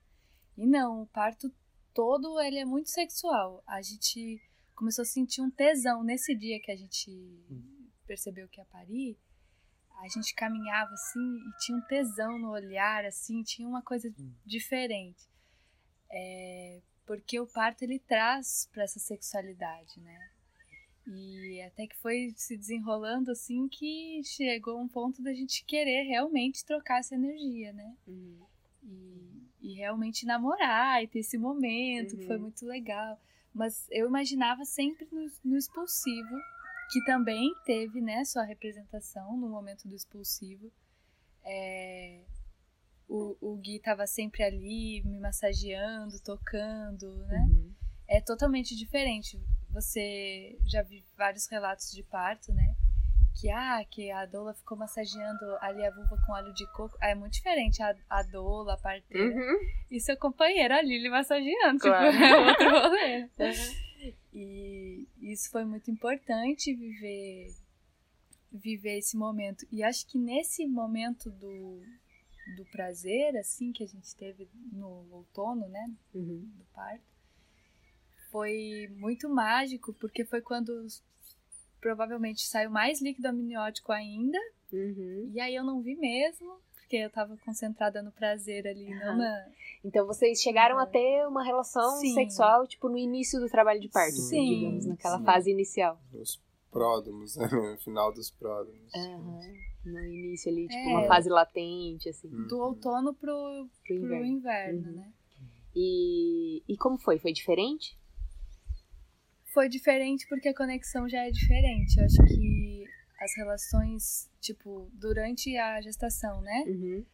[0.57, 1.53] E não, o parto
[1.93, 3.65] todo ele é muito sexual.
[3.67, 4.41] A gente
[4.77, 7.11] começou a sentir um tesão nesse dia que a gente
[8.07, 9.19] percebeu que ia parir.
[10.03, 14.13] A gente caminhava assim e tinha um tesão no olhar, assim, tinha uma coisa
[14.45, 15.25] diferente.
[16.11, 20.19] É, porque o parto ele traz para essa sexualidade, né?
[21.07, 26.65] E até que foi se desenrolando assim que chegou um ponto da gente querer realmente
[26.65, 27.97] trocar essa energia, né?
[28.83, 32.43] E, e realmente namorar e ter esse momento, que foi Uhum.
[32.43, 33.21] muito legal.
[33.55, 36.37] Mas eu imaginava sempre no, no expulsivo,
[36.91, 40.73] que também teve né, sua representação no momento do expulsivo.
[41.45, 42.25] É,
[43.09, 47.47] o, o Gui estava sempre ali, me massageando, tocando, né?
[47.49, 47.75] Uhum.
[48.09, 49.41] é totalmente diferente.
[49.71, 52.75] Você já vi vários relatos de parto, né?
[53.39, 56.97] Que, ah, que a doula ficou massageando ali a vulva com óleo de coco.
[57.03, 59.23] Ah, é muito diferente a, a doula, a parteira.
[59.23, 59.59] Uhum.
[59.91, 61.79] E seu companheiro ali, ele massageando.
[61.79, 62.11] Claro.
[62.13, 63.23] Tipo, é outro rolê.
[63.39, 63.86] Uhum.
[64.39, 67.55] E isso foi muito importante viver
[68.53, 69.67] viver esse momento.
[69.73, 71.83] E acho que nesse momento do,
[72.57, 75.91] do prazer, assim, que a gente teve no outono, né?
[76.15, 76.51] Uhum.
[76.57, 77.05] do parto
[78.31, 80.87] foi muito mágico porque foi quando
[81.81, 84.39] provavelmente saiu mais líquido amniótico ainda
[84.73, 85.31] Uhum.
[85.33, 89.17] e aí eu não vi mesmo porque eu tava concentrada no prazer ali não Aham.
[89.19, 89.47] na
[89.85, 90.83] Então vocês chegaram Uhum.
[90.83, 92.15] a ter uma relação Sim.
[92.15, 95.25] sexual, tipo, no início do trabalho de parto, Sim, digamos, naquela sim.
[95.25, 96.01] fase inicial.
[96.13, 97.49] Nos pródomos, né?
[97.51, 98.93] No final dos pródomos.
[98.95, 99.41] Aham.
[99.85, 100.93] No início ali, tipo, É.
[100.93, 102.47] uma fase latente, assim, Hum.
[102.47, 104.25] do outono pro, pro pro inverno.
[104.27, 104.95] inverno, Uhum.
[104.97, 105.13] né
[105.75, 107.19] E, e como foi?
[107.19, 107.99] Foi diferente?
[109.53, 112.76] foi diferente porque a conexão já é diferente eu acho que
[113.19, 117.05] as relações tipo durante a gestação né Uhum.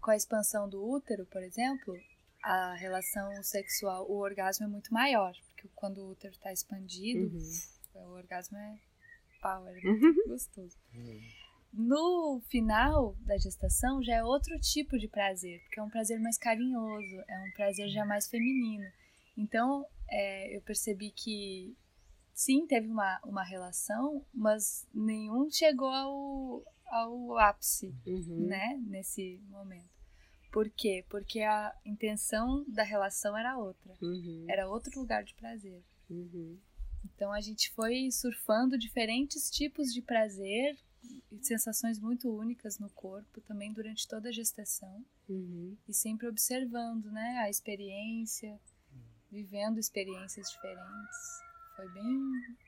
[0.00, 1.94] com a expansão do útero, por exemplo,
[2.42, 5.32] a relação sexual, o orgasmo é muito maior.
[5.54, 8.04] Porque quando o útero está expandido, Uhum.
[8.06, 8.78] o orgasmo é
[9.40, 9.98] power, é Uhum.
[10.00, 10.76] muito gostoso.
[10.94, 11.20] Hum.
[11.72, 16.38] No final da gestação já é outro tipo de prazer, porque é um prazer mais
[16.38, 18.86] carinhoso, é um prazer já mais feminino.
[19.36, 21.76] Então é, eu percebi que
[22.36, 28.46] sim, teve uma, uma relação, mas nenhum chegou ao, ao ápice Uhum.
[28.46, 29.88] né, nesse momento.
[30.52, 31.04] Por quê?
[31.08, 33.94] Porque a intenção da relação era outra.
[34.00, 34.44] Uhum.
[34.48, 35.82] Era outro lugar de prazer.
[36.08, 36.58] Uhum.
[37.04, 40.78] Então a gente foi surfando diferentes tipos de prazer
[41.30, 45.76] e sensações muito únicas no corpo também durante toda a gestação Uhum.
[45.88, 48.58] e sempre observando, né, a experiência,
[49.30, 51.45] vivendo experiências diferentes.
[51.76, 52.20] Foi bem,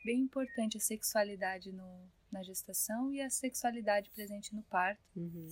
[0.04, 5.48] bem importante a sexualidade no, na gestação e a sexualidade presente no parto Uhum.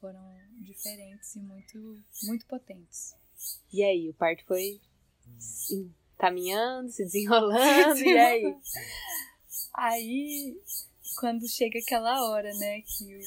[0.00, 3.14] foram diferentes e muito, muito potentes.
[3.72, 4.80] E aí, o parto foi
[5.38, 8.56] se caminhando, se desenrolando, e aí?
[9.74, 10.56] Aí,
[11.18, 13.18] quando chega aquela hora, né, que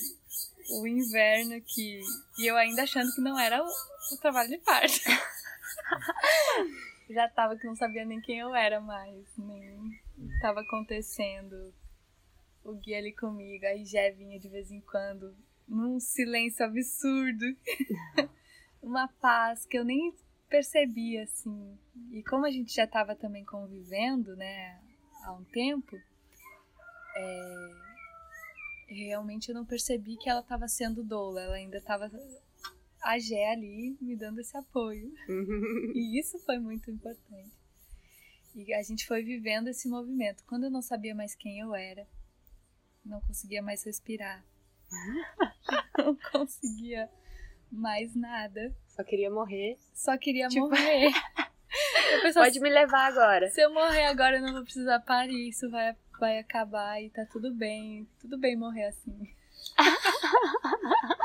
[0.69, 2.01] o, o inverno que
[2.39, 4.95] e eu ainda achando que não era o, o trabalho de parto.
[7.09, 9.91] Já tava que não sabia nem quem eu era mais, nem
[10.41, 11.73] tava acontecendo.
[12.63, 15.35] O Gui ali comigo, aí já vinha de vez em quando,
[15.67, 17.45] num silêncio absurdo.
[18.83, 20.13] Uma paz que eu nem
[20.49, 21.77] percebia, assim.
[22.11, 24.79] E como a gente já tava também convivendo, né,
[25.23, 25.95] há um tempo,
[27.15, 27.69] é,
[28.87, 32.09] realmente eu não percebi que ela estava sendo doula, ela ainda estava
[33.13, 35.13] a Gé ali me dando esse apoio.
[35.29, 35.91] Uhum.
[35.95, 37.51] E isso foi muito importante.
[38.55, 40.43] E a gente foi vivendo esse movimento.
[40.45, 42.05] Quando eu não sabia mais quem eu era,
[43.05, 44.43] não conseguia mais respirar.
[45.97, 47.09] não conseguia
[47.71, 48.75] mais nada.
[48.87, 49.77] Só queria morrer.
[49.93, 51.11] Só queria Tipo- morrer.
[52.23, 53.49] Pensava, Pode me levar agora.
[53.49, 55.49] se eu morrer agora, eu não vou precisar parir.
[55.49, 58.07] Isso vai, vai acabar e tá tudo bem.
[58.19, 59.29] Tudo bem morrer assim.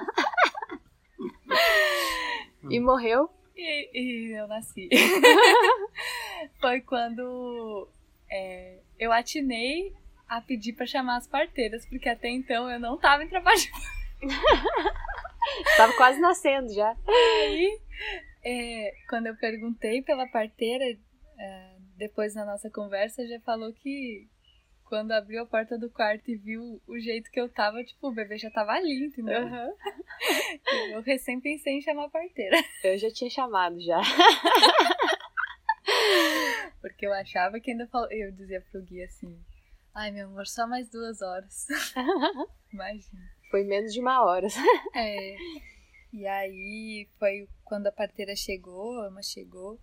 [2.71, 3.29] E morreu.
[3.57, 4.89] E, e eu nasci.
[6.61, 7.89] Foi quando
[8.31, 9.93] é, eu atinei
[10.29, 13.61] a pedir pra chamar as parteiras, porque até então eu não tava em trabalho.
[15.77, 16.97] Tava quase nascendo já.
[17.07, 17.81] Aí,
[18.45, 20.85] é, quando eu perguntei pela parteira,
[21.39, 24.29] é, depois na nossa conversa, já falou que
[24.85, 28.15] quando abriu a porta do quarto e viu o jeito que eu tava, tipo, o
[28.15, 29.43] bebê já tava ali, entendeu?
[29.43, 29.75] Uhum.
[30.93, 32.55] Eu recém pensei em chamar a parteira.
[32.85, 33.99] Eu já tinha chamado já.
[36.83, 38.11] Porque eu achava que ainda fal...
[38.11, 39.41] eu dizia pro Gui assim,
[39.95, 41.67] ai meu amor, só mais duas horas.
[42.73, 43.23] Imagina.
[43.51, 44.49] Foi menos de uma hora.
[44.95, 45.37] É.
[46.13, 49.81] E aí foi quando a parteira chegou, a Ama chegou.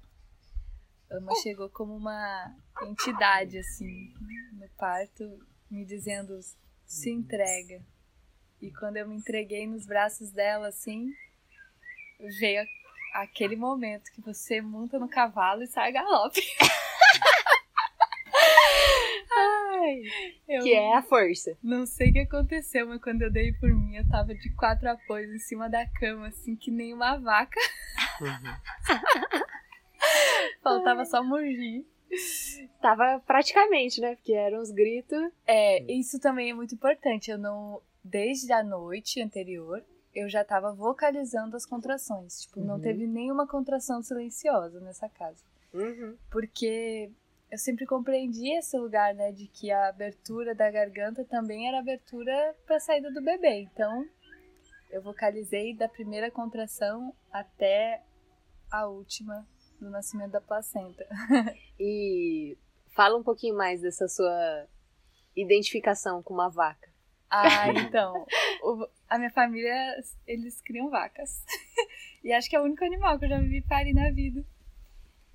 [1.09, 4.13] A Ama chegou como uma entidade, assim,
[4.53, 5.23] no parto,
[5.71, 6.39] me dizendo,
[6.85, 7.81] se entrega.
[8.61, 11.13] E quando eu me entreguei nos braços dela, assim,
[12.39, 12.63] veio
[13.13, 16.41] aquele momento que você monta no cavalo e sai galope.
[19.31, 20.01] Ai,
[20.61, 21.57] Que é a força.
[21.63, 24.89] não sei o que aconteceu, mas quando eu dei por mim, eu tava de quatro
[24.89, 27.59] apoios em cima da cama, assim, que nem uma vaca.
[30.61, 31.85] Faltava só mugir.
[32.81, 34.15] Tava praticamente, né?
[34.15, 35.31] Porque eram os gritos.
[35.45, 37.29] É, isso também é muito importante.
[37.31, 37.81] Eu não.
[38.09, 39.83] Desde a noite anterior,
[40.15, 42.41] eu já tava vocalizando as contrações.
[42.41, 42.81] Tipo, não Uhum.
[42.81, 45.43] teve nenhuma contração silenciosa nessa casa.
[46.31, 47.11] Porque
[47.51, 49.31] eu sempre compreendi esse lugar, né?
[49.31, 53.61] De que a abertura da garganta também era abertura pra saída do bebê.
[53.61, 54.03] Então,
[54.89, 58.01] eu vocalizei da primeira contração até
[58.71, 59.47] a última
[59.79, 61.05] do nascimento da placenta.
[61.79, 62.57] E
[62.95, 64.67] fala um pouquinho mais dessa sua
[65.35, 66.88] identificação com uma vaca.
[67.29, 68.25] Ah, então.
[68.63, 69.95] o- a minha família,
[70.27, 71.43] eles criam vacas.
[72.23, 74.43] e acho que é o único animal que eu já vi parir na vida.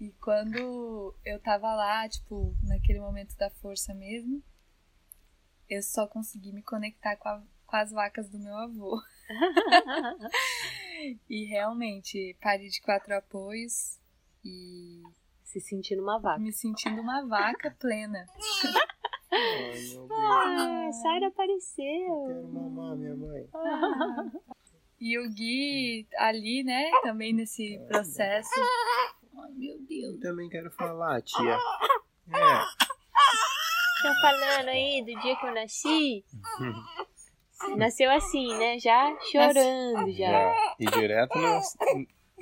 [0.00, 4.42] E quando eu tava lá, tipo, naquele momento da força mesmo,
[5.68, 9.00] eu só consegui me conectar com, a- com as vacas do meu avô.
[11.28, 13.98] E realmente, parei de quatro apoios
[14.44, 15.02] e
[15.42, 16.38] Se sentindo uma vaca.
[16.40, 18.24] me sentindo uma vaca plena.
[19.34, 20.10] Ai, meu Deus.
[20.10, 22.24] Ah, Sara Eu apareceu.
[22.26, 23.48] quero mamar minha mãe.
[25.00, 28.50] E o Gui ali, né, também nesse processo.
[29.36, 30.14] Ai, meu Deus.
[30.14, 31.58] Eu também quero falar, tia.
[32.28, 32.38] É.
[34.02, 36.24] Tá falando aí do dia que eu nasci?
[37.76, 38.78] Nasceu assim, né?
[38.78, 40.30] Já chorando, já.
[40.30, 40.74] Já.
[40.78, 41.60] E direto no,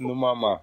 [0.09, 0.63] no mamar.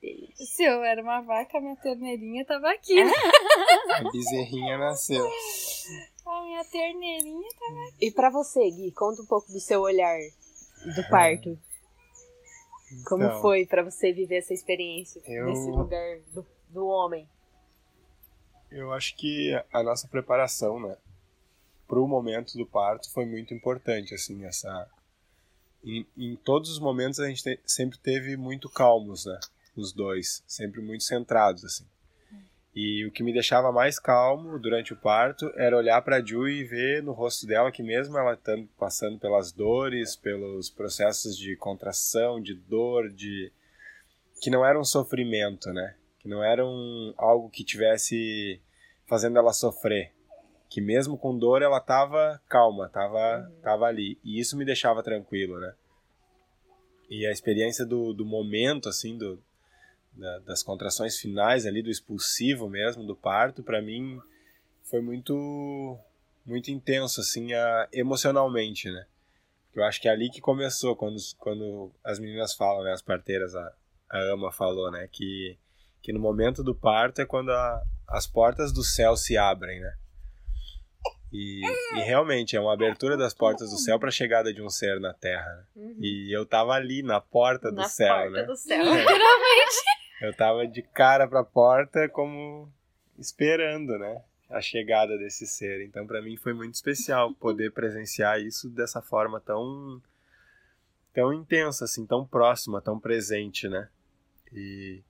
[0.00, 0.46] Delícia.
[0.46, 3.12] Se eu era uma vaca, minha terneirinha tava aqui, né?
[3.96, 5.26] A bezerrinha nasceu.
[6.26, 10.18] A minha terneirinha tava E pra você, Gui, conta um pouco do seu olhar
[10.94, 11.58] do parto.
[13.06, 17.28] Como Então, foi pra você viver essa experiência Eu- nesse lugar do, do homem?
[18.70, 20.96] Eu acho que a nossa preparação, né,
[21.88, 24.88] pro momento do parto foi muito importante, assim, essa
[25.84, 29.40] em, em todos os momentos a gente te- sempre teve muito calmos, né,
[29.80, 31.84] os dois, sempre muito centrados, assim.
[32.74, 36.62] E o que me deixava mais calmo durante o parto era olhar para Ju e
[36.62, 42.40] ver no rosto dela que mesmo ela estando passando pelas dores, pelos processos de contração,
[42.40, 43.50] de dor, de
[44.40, 45.96] que não era um sofrimento, né?
[46.20, 48.60] Que não era um, algo que tivesse
[49.06, 50.12] fazendo ela sofrer,
[50.68, 54.16] que mesmo com dor ela tava calma, tava tava ali.
[54.22, 55.74] E isso me deixava tranquilo, né?
[57.10, 59.42] E a experiência do, do momento assim do
[60.20, 64.20] da- das contrações finais ali do expulsivo mesmo do parto para mim
[64.84, 65.98] foi muito
[66.46, 69.06] muito intenso assim a, emocionalmente né
[69.74, 73.54] eu acho que é ali que começou quando quando as meninas falam né as parteiras
[73.54, 73.72] a,
[74.10, 75.58] a ama falou né que
[76.02, 79.94] que no momento do parto é quando a, as portas do céu se abrem né
[81.32, 81.60] e,
[81.96, 84.98] e realmente é uma abertura das portas do céu para a chegada de um ser
[84.98, 85.46] na terra
[85.76, 85.94] né?
[86.00, 88.82] e eu tava ali na porta do Na céu porta né do céu.
[90.20, 92.70] eu tava de cara pra porta como
[93.18, 94.22] esperando, né?
[94.48, 95.84] A chegada desse ser.
[95.84, 100.02] Então, pra mim foi muito especial poder presenciar isso dessa forma tão
[101.12, 103.88] tão intensa, assim, tão próxima, tão presente, né?
[104.52, 105.02] E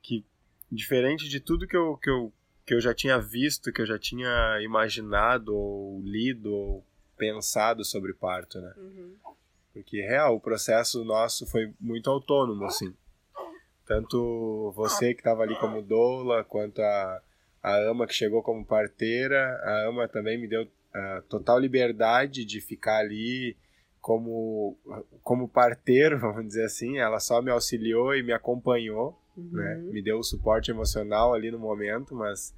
[0.00, 0.24] que
[0.70, 2.32] diferente de tudo que eu, que eu,
[2.64, 8.14] que eu já tinha visto, que eu já tinha imaginado ou lido ou pensado sobre
[8.14, 8.72] parto, né?
[8.76, 9.16] Uhum.
[9.72, 12.94] Porque, real, o processo nosso foi muito autônomo, assim.
[13.86, 17.22] Tanto você que estava ali como doula, quanto a,
[17.62, 19.60] a Ama que chegou como parteira.
[19.64, 23.56] A Ama também me deu a total liberdade de ficar ali
[24.00, 24.76] como,
[25.22, 26.98] como parteiro, vamos dizer assim.
[26.98, 29.76] Ela só me auxiliou e me acompanhou, né?
[29.76, 29.92] Uhum.
[29.92, 32.54] Me deu o suporte emocional ali no momento, mas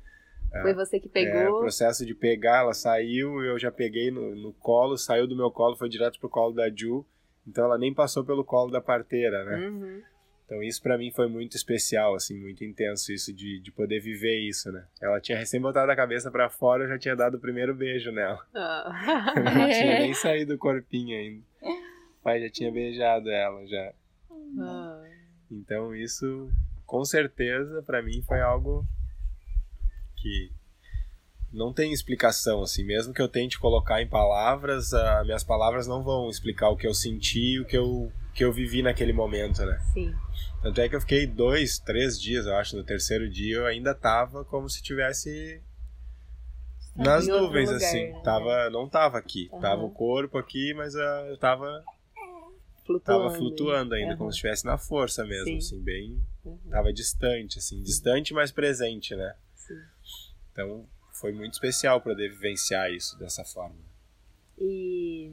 [0.63, 1.61] Foi você que é, o pegou.
[1.61, 5.77] processo de pegar, ela saiu, eu já peguei no, no colo, saiu do meu colo,
[5.77, 7.05] foi direto pro colo da Ju.
[7.47, 9.69] Então ela nem passou pelo colo da parteira, né?
[9.69, 10.03] Uhum.
[10.45, 14.41] Então isso para mim foi muito especial, assim, muito intenso isso de, de poder viver
[14.41, 14.87] isso, né?
[15.01, 18.13] Ela tinha recém botado a cabeça para fora, eu já tinha dado o primeiro beijo
[18.13, 18.45] nela.
[18.55, 19.33] Ah.
[19.37, 21.43] Não tinha nem saído do corpinho ainda.
[21.63, 23.93] O pai já tinha beijado ela já.
[24.61, 25.03] Ah.
[25.51, 26.51] Então isso,
[26.85, 28.85] com certeza, para mim foi algo
[30.17, 30.53] que
[31.55, 32.85] não tem explicação, assim.
[32.85, 36.87] Mesmo que eu tente colocar em palavras, as minhas palavras não vão explicar o que
[36.87, 39.79] eu senti, o que eu que eu vivi naquele momento, né?
[39.93, 40.13] Sim.
[40.61, 42.77] Tanto é que eu fiquei dois, três dias, eu acho.
[42.77, 45.63] No terceiro dia eu ainda tava como se tivesse
[46.97, 48.09] nas nuvens, lugar, assim.
[48.09, 48.21] né?
[48.25, 49.49] Tava, não tava aqui.
[49.53, 49.61] Aham.
[49.61, 51.85] Tava o corpo aqui, mas ah, eu tava,
[52.85, 53.23] Flutuando.
[53.23, 54.19] tava flutuando ainda, Aham.
[54.19, 55.57] como se estivesse na força mesmo, Sim.
[55.59, 56.21] assim, bem.
[56.45, 56.59] Uhum.
[56.71, 59.35] Tava distante, assim, distante, mas presente, né?
[59.55, 59.81] Sim.
[60.53, 63.79] Então foi muito especial poder vivenciar isso dessa forma.
[64.59, 65.33] E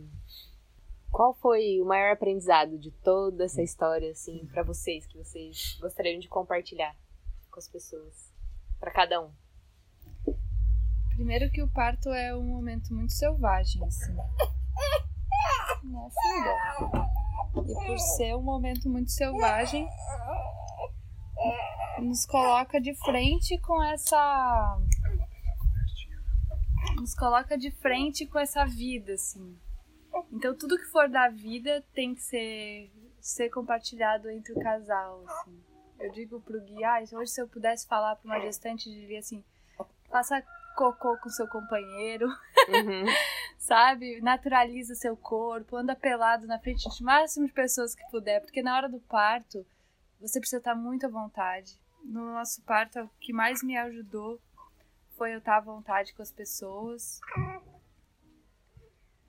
[1.12, 6.20] qual foi o maior aprendizado de toda essa história, assim, pra vocês, que vocês gostariam
[6.20, 6.96] de compartilhar
[7.50, 8.32] com as pessoas?
[8.80, 9.32] Pra cada um.
[11.10, 14.14] Primeiro que o parto é um momento muito selvagem, assim.
[15.84, 17.12] Né, filha?
[17.68, 19.88] E por ser um momento muito selvagem,
[22.00, 24.80] nos coloca de frente com essa.
[26.96, 29.58] Nos coloca de frente com essa vida, assim.
[30.32, 35.64] Então tudo que for da vida tem que ser, ser compartilhado entre o casal, assim.
[36.00, 39.20] Eu digo pro Gui, ah, hoje se eu pudesse falar pra uma gestante, eu diria
[39.20, 39.44] assim,
[40.10, 40.44] faça
[40.76, 43.06] cocô com seu companheiro, Uhum.
[43.60, 44.20] sabe?
[44.22, 48.76] Naturaliza seu corpo, anda pelado na frente de máximo de pessoas que puder, porque na
[48.76, 49.66] hora do parto
[50.20, 51.80] você precisa estar muito à vontade.
[52.04, 54.40] No nosso parto, o que mais me ajudou
[55.22, 57.20] foi eu estar à vontade com as pessoas,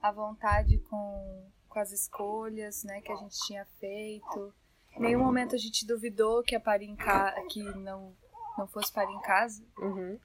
[0.01, 4.51] à vontade com, com as escolhas, né, que a gente tinha feito.
[4.97, 7.35] Em nenhum momento a gente duvidou que a parir em ca...
[7.47, 8.17] que não
[8.57, 10.19] não fosse parir em casa, Uhum.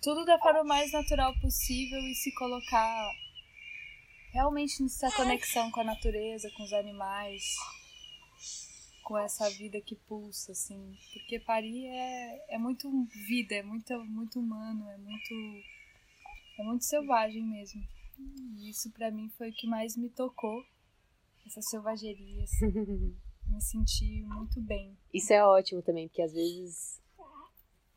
[0.00, 3.10] tudo da forma mais natural possível e se colocar
[4.32, 7.42] realmente nessa conexão com a natureza, com os animais,
[9.02, 10.96] com essa vida que pulsa, assim.
[11.12, 12.90] Porque parir é, é muito
[13.26, 15.34] vida, é muito, muito humano, é muito.
[16.58, 17.82] é muito selvagem mesmo.
[18.58, 20.64] E isso pra mim foi o que mais me tocou,
[21.46, 23.16] essa selvageria, assim.
[23.44, 24.96] Me senti muito bem.
[25.12, 27.01] Isso é ótimo também, porque às vezes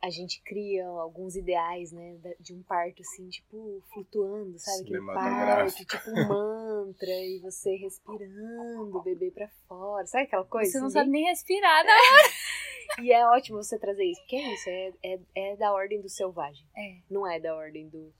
[0.01, 4.81] a gente cria alguns ideais, né, de um parto assim, tipo, flutuando, sabe?
[4.83, 10.71] Aquele parto, tipo um mantra, e você respirando o bebê pra fora, sabe aquela coisa?
[10.71, 11.91] Você não assim, sabe nem respirar, né?
[13.01, 16.07] E é ótimo você trazer isso, porque é isso, é, é, é da ordem do
[16.07, 16.97] selvagem, É.
[17.09, 18.13] não é da ordem do...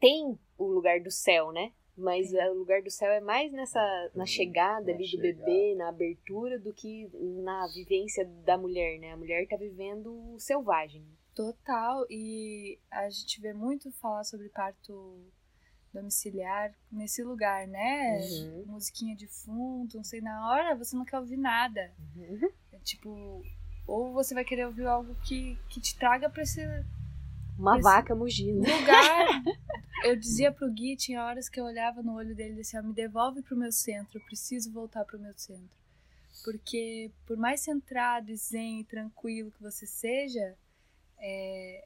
[0.00, 1.72] Tem o lugar do céu, né?
[1.96, 3.80] Mas é, o lugar do céu é mais nessa
[4.14, 5.44] na Hum, chegada na ali do chegada.
[5.44, 7.08] bebê, na abertura, do que
[7.42, 9.12] na vivência da mulher, né?
[9.12, 11.06] A mulher tá vivendo o selvagem.
[11.34, 15.20] Total, e a gente vê muito falar sobre parto
[15.92, 18.18] domiciliar nesse lugar, né?
[18.20, 18.64] Uhum.
[18.68, 21.92] Musiquinha de fundo, não sei, na hora você não quer ouvir nada.
[22.16, 22.48] Uhum.
[22.72, 23.42] É tipo,
[23.86, 26.60] ou você vai querer ouvir algo que, que te traga pra esse
[27.58, 28.58] Uma Esse- vaca mugindo.
[28.60, 29.42] lugar.
[30.04, 32.82] Eu dizia pro Gui, tinha horas que eu olhava no olho dele e disse, "Ah,
[32.82, 35.76] me devolve pro meu centro, eu preciso voltar pro meu centro.
[36.44, 40.56] Porque por mais centrado zen e tranquilo que você seja,
[41.18, 41.84] é,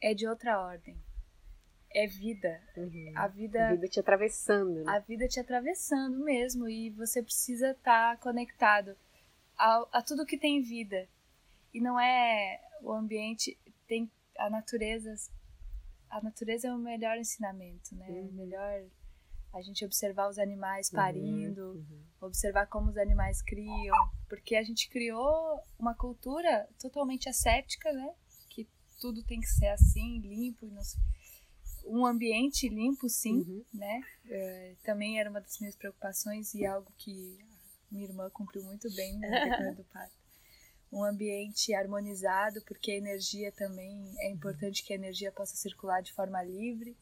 [0.00, 0.96] é de outra ordem.
[1.92, 2.62] É vida.
[2.78, 3.12] Uhum.
[3.14, 4.84] A vida A vida te atravessando, né?
[4.86, 8.96] a vida te atravessando mesmo e você precisa estar conectado
[9.58, 11.06] a, a tudo que tem vida.
[11.74, 14.10] E não é o ambiente, tem
[14.46, 15.14] a natureza.
[16.08, 18.06] A natureza é o melhor ensinamento, né?
[18.08, 18.28] Uhum.
[18.28, 18.84] O melhor
[19.52, 22.02] a gente observar os animais parindo, Uhum.
[22.20, 23.96] observar como os animais criam,
[24.28, 28.14] porque a gente criou uma cultura totalmente asséptica, né?
[28.48, 28.68] Que
[29.00, 30.70] tudo tem que ser assim, limpo e
[31.86, 33.64] um ambiente limpo, sim, Uhum.
[33.74, 34.00] né?
[34.26, 37.38] É, também era uma das minhas preocupações e algo que
[37.90, 40.19] minha irmã cumpriu muito bem no decorrer do parto.
[40.92, 46.12] Um ambiente harmonizado, porque a energia também é importante que a energia possa circular de
[46.12, 46.96] forma livre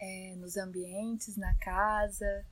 [0.00, 2.44] é, nos ambientes, na casa,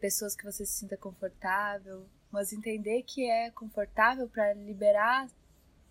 [0.00, 5.28] pessoas que você se sinta confortável, mas entender que é confortável para liberar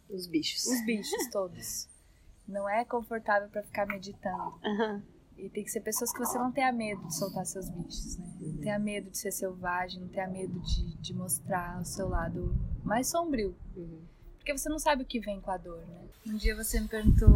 [0.10, 0.66] Os bichos.
[0.66, 1.88] os bichos todos.
[2.48, 4.60] Não é confortável para ficar meditando.
[4.64, 5.04] Aham.
[5.38, 8.35] E tem que ser pessoas que você não tenha medo de soltar seus bichos, né?
[8.56, 12.56] Não tenha medo de ser selvagem, não tenha medo de, de mostrar o seu lado
[12.84, 13.54] mais sombrio.
[13.76, 14.02] Uhum.
[14.38, 16.08] Porque você não sabe o que vem com a dor, né?
[16.26, 17.34] Um dia você me perguntou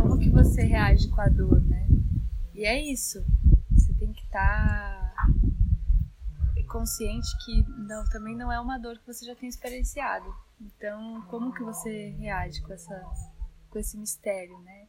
[0.00, 1.86] como que você reage com a dor, né?
[2.54, 3.22] E é isso.
[3.70, 5.14] Você tem que estar
[6.68, 10.32] consciente que não, também não é uma dor que você já tem experienciado.
[10.60, 13.04] Então, como que você reage com essa
[13.70, 14.88] com esse mistério, né?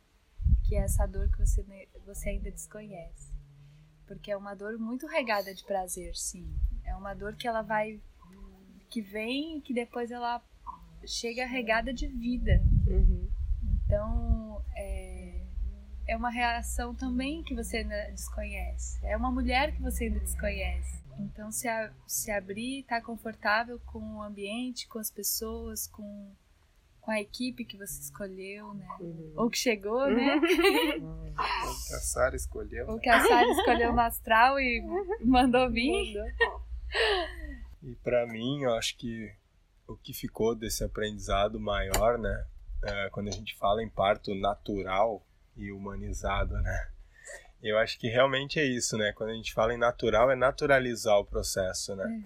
[0.64, 1.66] Que é essa dor que você
[2.06, 3.29] você ainda desconhece.
[4.10, 6.52] Porque é uma dor muito regada de prazer, sim.
[6.84, 8.02] É uma dor que ela vai
[8.90, 10.44] que vem e que depois ela
[11.06, 12.60] chega regada de vida.
[12.88, 13.30] Uhum.
[13.86, 15.46] Então, é,
[16.08, 19.00] é uma reação também que você ainda desconhece.
[19.06, 21.04] É uma mulher que você ainda desconhece.
[21.20, 26.32] Então, se, a, se abrir, estar tá confortável com o ambiente, com as pessoas, com,
[27.02, 28.88] com a equipe que você escolheu, né?
[29.00, 29.34] Uhum.
[29.36, 30.40] Ou que chegou, né?
[31.00, 31.34] Hum,
[31.88, 32.88] que a Sara escolheu.
[32.88, 33.02] Ou né?
[33.02, 34.84] que a Sara escolheu no astral e
[35.24, 36.16] mandou vir.
[37.82, 39.32] E para mim, eu acho que
[39.88, 42.46] o que ficou desse aprendizado maior, né?
[42.84, 45.26] É, quando a gente fala em parto natural
[45.56, 46.90] e humanizado, né?
[47.62, 49.12] Eu acho que realmente é isso, né?
[49.14, 52.24] Quando a gente fala em natural, é naturalizar o processo, né?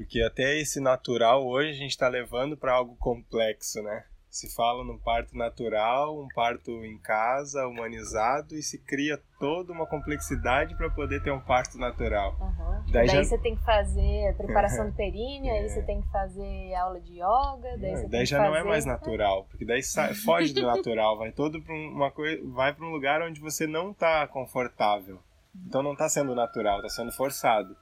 [0.00, 4.04] Porque até esse natural hoje a gente está levando para algo complexo, né?
[4.30, 9.86] Se fala num parto natural, um parto em casa, humanizado, e se cria toda uma
[9.86, 12.34] complexidade para poder ter um parto natural.
[12.40, 12.82] Uhum.
[12.92, 15.68] Daí Daí, já- você tem que fazer a preparação do períneo, aí É.
[15.68, 18.48] você tem que fazer aula de yoga, daí você Daí já fazer...
[18.50, 22.40] não é mais natural, porque daí sai- foge do natural, vai todo para uma coisa,
[22.50, 25.20] vai para um lugar onde você não está confortável.
[25.66, 27.76] Então não está sendo natural, está sendo forçado.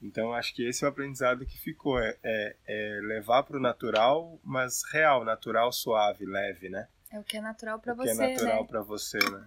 [0.00, 0.08] Uhum.
[0.08, 3.60] Então acho que esse é o aprendizado que ficou, é, é- é levar para o
[3.60, 6.88] natural, mas real, natural, suave, leve, né?
[7.10, 8.66] É o que é natural pra O que você, é natural né?
[8.68, 9.46] para você, né?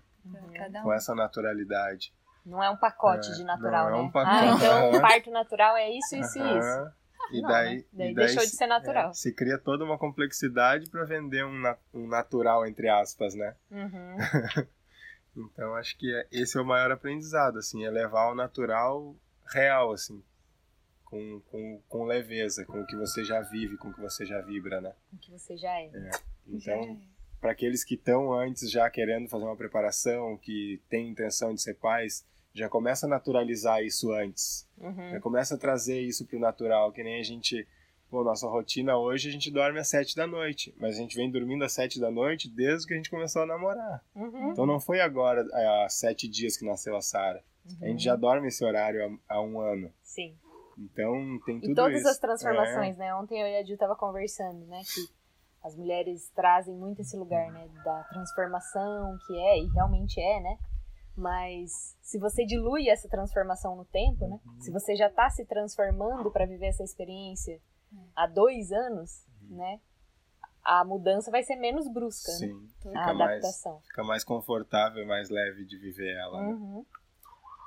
[0.55, 2.13] Cada Com essa naturalidade.
[2.45, 4.07] Não é um pacote É, de natural, não é né?
[4.07, 4.35] um pacote.
[4.35, 6.91] Ah, então o parto natural é isso, isso e isso.
[7.31, 7.83] E Não, daí, né?
[7.93, 9.09] Daí e deixou de se- ser natural.
[9.11, 13.55] é, se cria toda uma complexidade para vender um, na- um natural, entre aspas, né?
[13.69, 14.15] Uhum.
[15.37, 19.15] Então acho que é- esse é o maior aprendizado, assim, é levar ao natural
[19.47, 20.23] real, assim,
[21.09, 24.39] com, com, com leveza, com o que você já vive, com o que você já
[24.41, 24.93] vibra, né?
[25.13, 25.89] O que você já é.
[26.47, 26.99] Então,
[27.41, 31.75] para aqueles que estão antes já querendo fazer uma preparação, que têm intenção de ser
[31.75, 34.67] pais, já começa a naturalizar isso antes.
[34.77, 35.11] Uhum.
[35.11, 37.67] Já começa a trazer isso pro natural, que nem a gente.
[38.09, 41.29] Pô, nossa rotina hoje a gente dorme às sete da noite, mas a gente vem
[41.29, 44.03] dormindo às sete da noite desde que a gente começou a namorar.
[44.15, 44.51] Uhum.
[44.51, 47.43] Então não foi agora, há sete dias que nasceu a Sara.
[47.79, 49.93] A gente já dorme esse horário há, há um ano.
[50.01, 50.35] Sim.
[50.79, 52.07] Então tem tudo E todas isso.
[52.09, 53.13] as transformações, né?
[53.15, 54.79] Ontem eu e a Ju tava conversando, né?
[54.83, 55.09] Que
[55.61, 57.67] as mulheres trazem muito esse lugar, né?
[57.83, 60.57] Da transformação que é, e realmente é, né?
[61.17, 64.39] Mas se você dilui essa transformação no tempo, né?
[64.61, 67.59] Se você já tá se transformando para viver essa experiência
[68.15, 69.79] há dois anos, né?
[70.63, 72.35] A mudança vai ser menos brusca, É.
[72.35, 72.39] né?
[72.39, 73.79] Sim, A fica mais, adaptação.
[73.81, 76.41] fica mais confortável, mais leve de viver ela.
[76.41, 76.47] né?
[76.53, 76.85] Uhum.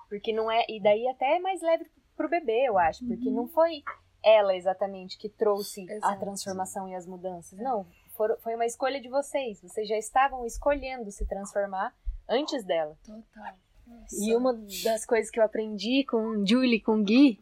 [0.09, 0.65] Porque não é.
[0.69, 1.91] E daí até é mais leve
[2.23, 3.05] pro bebê, eu acho.
[3.07, 3.83] Porque não foi
[4.23, 6.21] ela exatamente que trouxe a Exato.
[6.21, 7.59] transformação e as mudanças.
[7.59, 7.87] Não.
[8.15, 9.61] foram- foi uma escolha de vocês.
[9.63, 11.93] Vocês já estavam escolhendo se transformar
[12.29, 12.95] antes dela.
[13.05, 13.55] Total.
[13.87, 14.17] Nossa.
[14.25, 14.53] E uma
[14.85, 17.41] das coisas que eu aprendi com Julie, com Gui,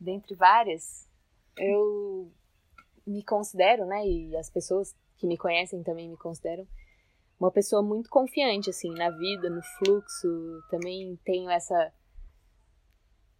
[0.00, 1.06] dentre várias,
[1.58, 2.32] eu
[3.06, 6.66] me considero, né, e as pessoas que me conhecem também me consideram,
[7.38, 10.62] uma pessoa muito confiante, assim, na vida, no fluxo.
[10.70, 11.92] Também tenho essa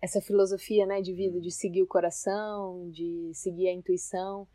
[0.04, 4.46] essa filosofia, né, de vida, de seguir o coração, de seguir a intuição.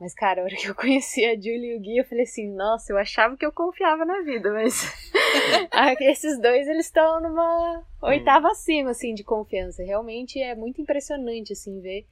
[0.00, 2.50] Mas, cara, a hora que eu conheci a Julie e o Gui, eu falei assim,
[2.50, 4.90] nossa, eu achava que eu confiava na vida, mas
[6.00, 9.82] esses dois, eles estão numa oitava acima, assim, de confiança.
[9.82, 12.06] Realmente é muito impressionante, assim, ver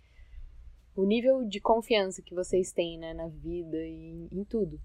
[0.95, 4.79] o nível de confiança que vocês têm, né, na vida e em, tudo,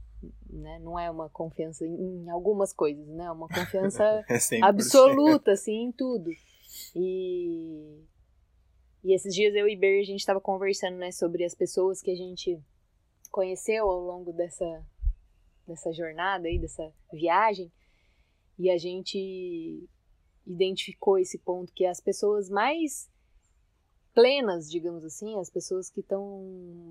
[0.50, 0.80] né?
[0.80, 3.26] Não é uma confiança em, algumas coisas, né?
[3.26, 4.64] É uma confiança É 100%.
[4.64, 6.32] absoluta, assim, em tudo.
[6.96, 8.04] E,
[9.04, 12.12] e esses dias eu e Ber, a gente tava conversando, né, sobre as pessoas que
[12.12, 12.60] a gente
[13.32, 14.86] conheceu ao longo dessa,
[15.68, 17.72] dessa jornada aí, dessa viagem,
[18.58, 19.88] e a gente
[20.46, 23.10] identificou esse ponto que as pessoas mais
[24.14, 26.44] plenas, digamos assim, as pessoas que estão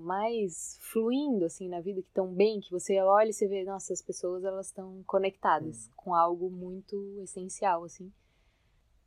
[0.03, 3.93] mais fluindo assim na vida, que estão bem, que você olha e você vê, nossa,
[3.93, 8.11] as pessoas elas estão conectadas com algo muito essencial assim.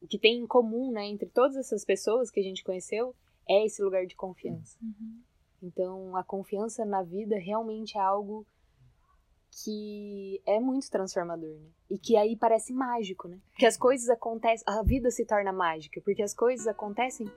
[0.03, 3.15] O que tem em comum, né, entre todas essas pessoas que a gente conheceu
[3.49, 4.77] é esse lugar de confiança.
[4.83, 5.21] Uhum.
[5.63, 8.45] Então, a confiança na vida realmente é algo
[9.63, 11.69] que é muito transformador, né?
[11.91, 13.39] E que aí parece mágico, né?
[13.59, 17.31] Que as coisas acontecem, a vida se torna mágica, porque as coisas acontecem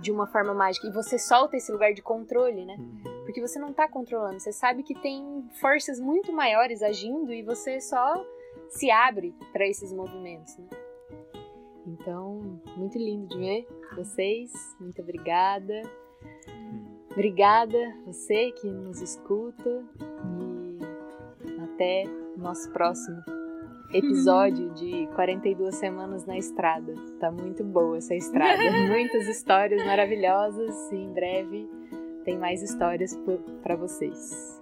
[0.00, 2.76] de uma forma mágica e você solta esse lugar de controle, né?
[3.24, 7.80] Porque você não tá controlando, você sabe que tem forças muito maiores agindo e você
[7.80, 8.14] só
[8.70, 10.66] se abre para esses movimentos, né?
[11.86, 13.66] Então, muito lindo de ver
[13.96, 14.50] vocês.
[14.80, 15.82] Muito obrigada.
[17.10, 19.84] Obrigada você que nos escuta
[20.24, 22.04] e até
[22.36, 23.22] o nosso próximo
[23.92, 26.92] episódio de 42 semanas na estrada.
[27.20, 28.62] Tá muito boa essa estrada.
[28.88, 31.68] Muitas histórias maravilhosas e em breve
[32.24, 33.16] tem mais histórias
[33.62, 34.60] para vocês.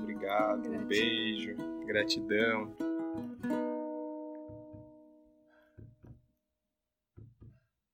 [0.00, 1.54] Obrigado, um beijo,
[1.86, 2.70] gratidão.